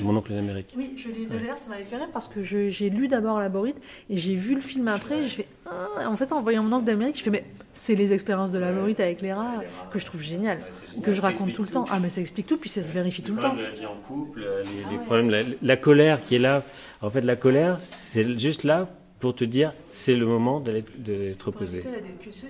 Mon 0.00 0.14
oncle 0.16 0.32
d'Amérique. 0.34 0.74
Oui, 0.76 0.90
je 0.98 1.08
l'ai 1.08 1.24
d'ailleurs, 1.26 1.56
ça 1.56 1.70
m'avait 1.70 1.84
fait 1.84 1.96
rire 1.96 2.08
parce 2.12 2.28
que 2.28 2.42
je- 2.42 2.68
j'ai 2.68 2.90
lu 2.90 3.08
d'abord 3.08 3.40
Laborite 3.40 3.76
et 4.10 4.18
j'ai 4.18 4.34
vu 4.34 4.54
le 4.54 4.60
film 4.60 4.88
après. 4.88 5.22
et 5.22 5.26
Je 5.26 5.34
fais, 5.36 5.46
ah, 5.64 6.08
en 6.10 6.16
fait, 6.16 6.30
en 6.32 6.42
voyant 6.42 6.62
mon 6.62 6.76
oncle 6.76 6.84
d'Amérique, 6.84 7.16
je 7.18 7.22
fais, 7.22 7.30
mais 7.30 7.44
c'est 7.76 7.94
les 7.94 8.12
expériences 8.12 8.52
de 8.52 8.58
Laborite 8.58 9.00
avec 9.00 9.20
les 9.22 9.32
rats 9.32 9.62
que 9.92 9.98
je 9.98 10.06
trouve 10.06 10.20
génial, 10.22 10.58
que 11.02 11.12
je 11.12 11.20
raconte 11.20 11.52
tout 11.52 11.62
le 11.62 11.68
temps. 11.68 11.84
Ah, 11.90 12.00
mais 12.00 12.08
ça 12.10 12.20
explique 12.20 12.46
tout, 12.46 12.56
puis 12.56 12.68
ça 12.70 12.82
se 12.82 12.90
vérifie 12.90 13.22
tout 13.22 13.34
le 13.34 13.40
temps. 13.40 13.54
la 13.54 13.70
vie 13.70 13.86
en 13.86 13.96
couple, 14.06 14.42
euh, 14.42 14.62
les, 14.62 14.96
les 14.96 15.02
problèmes, 15.04 15.30
la, 15.30 15.42
la 15.62 15.76
colère 15.76 16.18
qui 16.24 16.36
est 16.36 16.40
là. 16.40 16.62
En 17.02 17.10
fait, 17.10 17.20
la 17.20 17.36
colère, 17.36 17.78
c'est 17.78 18.38
juste 18.38 18.64
là 18.64 18.88
pour 19.20 19.34
te 19.34 19.44
dire 19.44 19.72
c'est 19.92 20.14
le 20.16 20.26
moment 20.26 20.60
d'être 20.60 20.90
la 21.06 21.34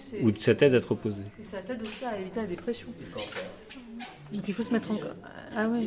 c'est- 0.00 0.23
Ou 0.23 0.35
ça 0.35 0.54
t'aide 0.54 0.75
à 0.75 0.80
te 0.80 0.87
reposer. 0.88 1.23
Et 1.40 1.45
ça 1.45 1.59
t'aide 1.59 1.83
aussi 1.83 2.04
à 2.04 2.18
éviter 2.18 2.40
la 2.40 2.47
dépression. 2.47 2.88
Donc 4.33 4.42
il 4.49 4.54
faut 4.54 4.62
se 4.62 4.73
mettre 4.73 4.90
en. 4.92 4.99
Ah 5.56 5.68
ouais. 5.68 5.78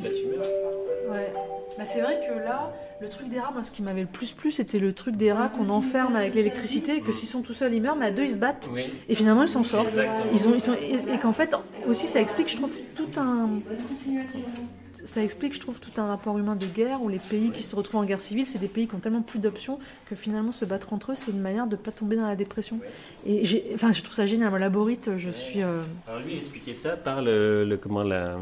Ouais. 1.12 1.34
Bah, 1.80 1.86
c'est 1.86 2.02
vrai 2.02 2.20
que 2.28 2.38
là, 2.44 2.74
le 3.00 3.08
truc 3.08 3.30
des 3.30 3.40
rats, 3.40 3.52
moi, 3.54 3.64
ce 3.64 3.72
qui 3.72 3.82
m'avait 3.82 4.02
le 4.02 4.08
plus 4.08 4.32
plu, 4.34 4.52
c'était 4.52 4.80
le 4.80 4.92
truc 4.92 5.16
des 5.16 5.32
rats 5.32 5.48
qu'on 5.48 5.70
enferme 5.70 6.18
avec 6.18 6.36
l'électricité 6.36 6.98
et 6.98 7.02
que 7.02 7.14
s'ils 7.14 7.30
sont 7.30 7.42
tout 7.42 7.54
seuls, 7.54 7.74
ils 7.74 7.82
meurent, 7.82 7.96
mais 7.96 8.08
à 8.08 8.12
deux, 8.12 8.24
ils 8.24 8.32
se 8.32 8.38
battent. 8.38 8.70
Oui. 8.74 8.84
Et 9.08 9.16
finalement, 9.16 9.44
ils 9.44 9.48
s'en 9.48 9.64
sortent. 9.64 9.88
Exactement. 9.88 10.26
Ils 10.34 10.48
ont, 10.50 10.54
ils 10.56 10.60
sont, 10.62 10.74
et, 10.74 11.14
et 11.14 11.18
qu'en 11.20 11.32
fait, 11.32 11.56
aussi, 11.88 12.06
ça 12.08 12.20
explique, 12.20 12.50
je 12.50 12.58
trouve, 12.58 12.74
tout 12.96 13.08
un. 13.18 13.48
Ça 15.06 15.24
explique, 15.24 15.54
je 15.54 15.62
trouve, 15.62 15.80
tout 15.80 16.02
un 16.02 16.08
rapport 16.08 16.38
humain 16.38 16.58
de 16.58 16.66
guerre 16.66 17.02
où 17.02 17.08
les 17.08 17.20
pays 17.20 17.52
qui 17.52 17.64
se 17.64 17.74
retrouvent 17.74 18.02
en 18.02 18.04
guerre 18.04 18.20
civile, 18.20 18.46
c'est 18.46 18.60
des 18.60 18.68
pays 18.68 18.86
qui 18.86 18.96
ont 18.96 19.00
tellement 19.00 19.22
plus 19.22 19.40
d'options 19.40 19.80
que 20.10 20.16
finalement 20.16 20.52
se 20.52 20.66
battre 20.66 20.92
entre 20.92 21.14
eux, 21.14 21.16
c'est 21.16 21.32
une 21.32 21.40
manière 21.40 21.68
de 21.68 21.78
ne 21.78 21.82
pas 21.82 21.92
tomber 21.92 22.18
dans 22.18 22.28
la 22.28 22.36
dépression. 22.36 22.82
Et 23.26 23.46
j'ai, 23.46 23.72
enfin, 23.74 23.94
je 23.94 24.02
trouve 24.04 24.14
ça 24.14 24.26
génial. 24.28 24.50
Moi, 24.50 24.60
Laborite, 24.60 25.12
je 25.18 25.30
suis. 25.30 25.64
euh, 25.64 25.84
Alors 26.10 26.20
lui 26.20 26.36
expliquait 26.36 26.74
ça 26.74 26.98
par 26.98 27.22
le, 27.22 27.64
le- 27.64 27.78
comment, 27.78 28.04
la, 28.04 28.38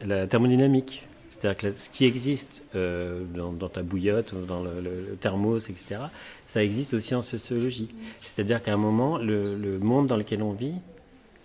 la 0.00 0.26
thermodynamique. 0.26 1.06
C'est-à-dire 1.40 1.72
que 1.72 1.78
ce 1.78 1.88
qui 1.88 2.04
existe 2.04 2.62
euh, 2.74 3.22
dans, 3.34 3.52
dans 3.52 3.68
ta 3.70 3.82
bouillotte, 3.82 4.32
ou 4.34 4.44
dans 4.44 4.62
le, 4.62 5.16
thermos, 5.20 5.70
etc., 5.70 5.96
ça 6.44 6.62
existe 6.62 6.92
aussi 6.94 7.14
en 7.14 7.22
sociologie. 7.22 7.88
C'est-à-dire 8.20 8.62
qu'à 8.62 8.74
un 8.74 8.76
moment, 8.76 9.16
le, 9.16 9.56
le 9.56 9.78
monde 9.78 10.06
dans 10.06 10.16
lequel 10.18 10.42
on 10.42 10.52
vit, 10.52 10.74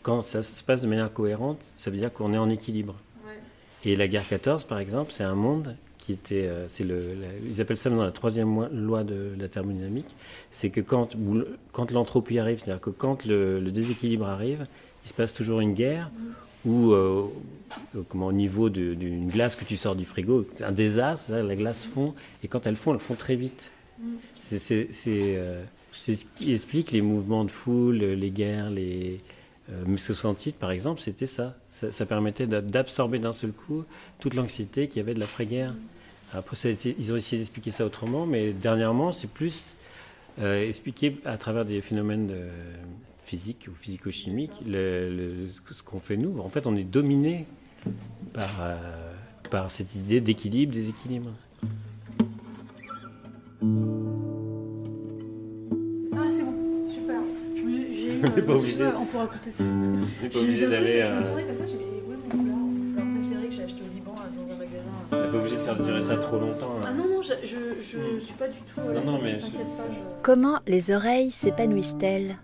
quand 0.04 0.20
ça 0.22 0.44
se 0.44 0.62
passe 0.64 0.82
de 0.82 0.88
manière 0.88 1.12
cohérente, 1.14 1.60
ça 1.76 1.90
veut 1.92 1.98
dire 1.98 2.12
qu'on 2.12 2.34
est 2.34 2.38
en 2.38 2.50
équilibre. 2.50 2.96
Et 3.86 3.96
la 3.96 4.08
guerre 4.08 4.28
14, 4.28 4.66
par 4.66 4.80
exemple, 4.80 5.12
c'est 5.14 5.24
un 5.24 5.36
monde 5.36 5.76
qui 5.98 6.12
était, 6.12 6.46
euh, 6.46 6.68
c'est 6.68 6.84
le, 6.84 6.96
la- 6.98 7.50
ils 7.50 7.62
appellent 7.62 7.78
ça 7.78 7.90
dans 7.90 8.04
la 8.04 8.12
troisième 8.12 8.68
loi 8.72 9.04
de 9.04 9.32
la 9.40 9.48
thermodynamique, 9.48 10.14
c'est 10.52 10.70
que 10.72 10.82
quand, 10.82 11.16
quand 11.72 11.90
l'entropie 11.92 12.38
arrive, 12.38 12.60
c'est-à-dire 12.60 12.82
que 12.82 12.90
quand 12.92 13.26
le, 13.26 13.60
le 13.60 13.72
déséquilibre 13.72 14.28
arrive, 14.28 14.68
il 15.04 15.08
se 15.08 15.14
passe 15.14 15.34
toujours 15.34 15.62
une 15.62 15.74
guerre 15.74 16.12
ou 16.66 16.92
euh, 16.92 17.24
comment, 18.10 18.28
au 18.28 18.34
niveau 18.34 18.70
d'une 18.70 19.30
glace 19.30 19.56
que 19.56 19.66
tu 19.66 19.78
sors 19.78 19.96
du 19.96 20.06
frigo, 20.06 20.48
c'est 20.56 20.64
un 20.64 20.72
désastre, 20.72 21.32
la 21.32 21.56
glace 21.56 21.86
fond, 21.86 22.14
et 22.44 22.48
quand 22.48 22.66
elle 22.68 22.76
fond, 22.76 22.94
elle 22.94 23.00
fond 23.00 23.16
très 23.16 23.36
vite. 23.36 23.72
C'est 24.42 24.60
c'est, 24.60 24.90
euh, 25.06 25.64
c'est 25.92 26.16
ce 26.16 26.26
qui 26.38 26.54
explique 26.54 26.92
les 26.92 27.02
mouvements 27.02 27.46
de 27.46 27.52
foule, 27.52 27.98
les 27.98 28.30
guerres, 28.30 28.70
les, 28.70 29.20
Euh, 29.72 29.84
mais 29.88 29.98
titre, 30.36 30.58
par 30.60 30.72
exemple, 30.72 31.02
c'était 31.02 31.26
ça. 31.26 31.56
ça. 31.70 32.06
permettait 32.06 32.46
d'absorber 32.46 33.20
d'un 33.20 33.34
seul 33.34 33.52
coup 33.52 33.84
toute 34.20 34.36
l'anxiété 34.36 34.88
qu'il 34.88 34.98
y 34.98 35.00
avait 35.00 35.14
de 35.14 35.20
l'après-guerre. 35.20 35.74
Après, 36.34 36.56
ils 37.00 37.14
ont 37.14 37.16
essayé 37.16 37.40
d'expliquer 37.40 37.72
ça 37.72 37.86
autrement, 37.86 38.26
mais 38.26 38.52
dernièrement, 38.52 39.12
c'est 39.12 39.30
plus 39.30 39.76
euh, 40.40 40.62
expliqué 40.62 41.18
à 41.26 41.38
travers 41.38 41.66
des 41.66 41.82
phénomènes 41.82 42.28
de 42.28 42.42
physique 43.26 43.68
ou 43.70 43.76
physico-chimiques 43.76 44.64
ce 44.66 45.84
qu'on 45.84 46.00
fait 46.00 46.18
nous. 46.18 46.40
En 46.40 46.50
fait, 46.50 46.68
on 46.68 46.76
est 46.76 46.84
dominé 46.84 47.46
par, 48.34 48.50
euh, 48.62 48.76
par 49.50 49.72
cette 49.72 49.96
idée 49.96 50.22
d'équilibre, 50.22 50.74
déséquilibre. 50.74 51.32
On 58.28 58.36
n'est 58.36 58.42
pas 58.42 58.54
obligé. 58.54 58.84
On 59.00 59.06
pourra 59.06 59.28
couper 59.28 59.52
ça. 59.52 59.64
Pas 59.64 60.40
obligé 60.40 60.68
d'aller. 60.68 61.06
Je, 61.06 61.12
me 61.12 61.26
tournais 61.26 61.44
comme 61.44 61.58
ça, 61.58 61.66
j'ai 61.68 61.78
dit, 61.78 61.84
ouais, 62.08 62.16
mon 62.24 62.30
couleur 62.30 62.56
préférée 63.16 63.48
que 63.48 63.54
j'ai 63.54 63.64
acheté 63.64 63.82
au 63.82 63.94
Liban 63.94 64.14
dans 64.14 64.54
un 64.54 64.58
magasin. 64.58 64.90
On 65.12 65.16
n'est 65.16 65.28
pas 65.28 65.38
obligé 65.38 65.56
de 65.56 65.62
faire 65.62 65.84
durer 65.84 66.02
ça 66.02 66.18
trop 66.18 66.40
longtemps. 66.40 66.76
Ah 66.86 66.94
non, 66.94 67.06
non, 67.08 67.22
je, 67.22 67.34
je, 67.44 67.58
je 67.82 67.98
hmm. 67.98 68.20
suis 68.20 68.34
pas 68.34 68.48
du 68.48 68.58
tout. 68.60 68.82
Non, 68.82 69.12
non, 69.12 69.20
mais. 69.22 69.38
Comment 70.24 70.60
les 70.68 70.92
oreilles 70.92 71.32
s'épanouissent-elles? 71.32 72.38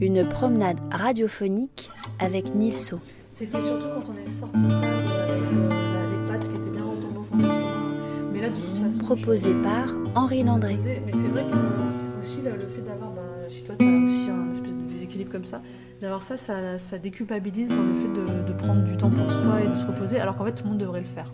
Une 0.00 0.28
promenade 0.28 0.78
radiophonique 0.90 1.90
avec 2.18 2.54
Nilso. 2.54 3.00
C'était 3.28 3.60
surtout 3.60 3.86
quand 3.94 4.12
on 4.12 4.24
est 4.24 4.28
sorti 4.28 4.60
de 4.60 4.68
table 4.68 4.84
avec 4.84 6.10
les 6.10 6.32
pattes 6.32 6.48
qui 6.48 6.56
étaient 6.56 6.70
bien 6.70 6.84
retombées 6.84 7.18
au 7.18 7.22
fond 7.22 7.36
de 7.36 8.32
Mais 8.32 8.40
là, 8.40 8.48
de 8.48 8.54
toute 8.54 8.84
façon. 8.84 8.98
Proposé 8.98 9.54
par 9.62 9.88
Henri 10.14 10.42
Landré. 10.44 10.76
Mais 11.06 11.12
c'est 11.12 11.28
vrai 11.28 11.44
que 11.44 12.18
aussi 12.18 12.40
le 12.42 12.66
fait 12.66 12.82
d'avoir. 12.82 13.12
Bah, 13.12 13.22
si 13.48 13.62
toi, 13.62 13.74
tu 13.78 13.84
as 13.84 14.04
aussi 14.04 14.28
un 14.30 14.52
espèce 14.52 14.76
de 14.76 14.88
comme 15.24 15.44
ça, 15.44 15.62
d'avoir 16.00 16.22
ça, 16.22 16.36
ça, 16.36 16.98
déculpabilise 16.98 17.68
dans 17.68 17.82
le 17.82 17.94
fait 17.94 18.08
de, 18.08 18.52
prendre 18.52 18.82
du 18.84 18.96
temps 18.96 19.10
pour 19.10 19.30
soi 19.30 19.60
et 19.64 19.68
de 19.68 19.76
se 19.76 19.86
reposer, 19.86 20.20
alors 20.20 20.36
qu'en 20.36 20.44
fait 20.44 20.52
tout 20.52 20.64
le 20.64 20.70
monde 20.70 20.78
devrait 20.78 21.00
le 21.00 21.06
faire. 21.06 21.32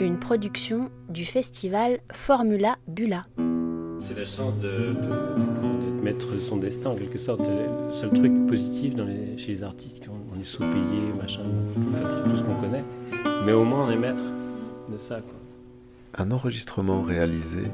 Une 0.00 0.18
production 0.18 0.90
du 1.08 1.24
festival 1.24 1.98
Formula 2.12 2.76
Bula. 2.86 3.22
C'est 3.98 4.16
la 4.16 4.24
chance 4.24 4.58
de, 4.60 4.94
mettre 6.02 6.40
son 6.40 6.56
destin 6.56 6.90
en 6.90 6.94
quelque 6.96 7.18
sorte. 7.18 7.40
Le 7.40 7.92
seul 7.92 8.10
truc 8.10 8.46
positif 8.46 8.94
chez 9.36 9.52
les 9.52 9.62
artistes, 9.62 10.04
on, 10.08 10.40
est 10.40 10.44
sous-payé, 10.44 11.12
machin, 11.20 11.42
tout 12.24 12.36
ce 12.36 12.42
qu'on 12.42 12.54
connaît. 12.54 12.84
Mais 13.46 13.52
au 13.52 13.64
moins 13.64 13.86
on 13.86 13.90
est 13.90 13.96
maître 13.96 14.22
de 14.90 14.96
ça. 14.96 15.20
Un 16.16 16.30
enregistrement 16.30 17.02
réalisé 17.02 17.64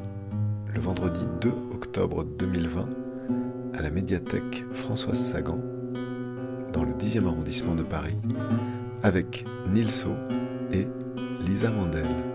le 0.75 0.81
vendredi 0.81 1.21
2 1.41 1.53
octobre 1.73 2.25
2020 2.25 2.89
à 3.75 3.83
la 3.83 3.91
médiathèque 3.91 4.65
Françoise 4.73 5.19
Sagan, 5.19 5.59
dans 6.73 6.85
le 6.85 6.93
10e 6.93 7.27
arrondissement 7.27 7.75
de 7.75 7.83
Paris, 7.83 8.17
avec 9.03 9.45
Nilso 9.73 10.11
et 10.73 10.87
Lisa 11.45 11.71
Mandel. 11.71 12.34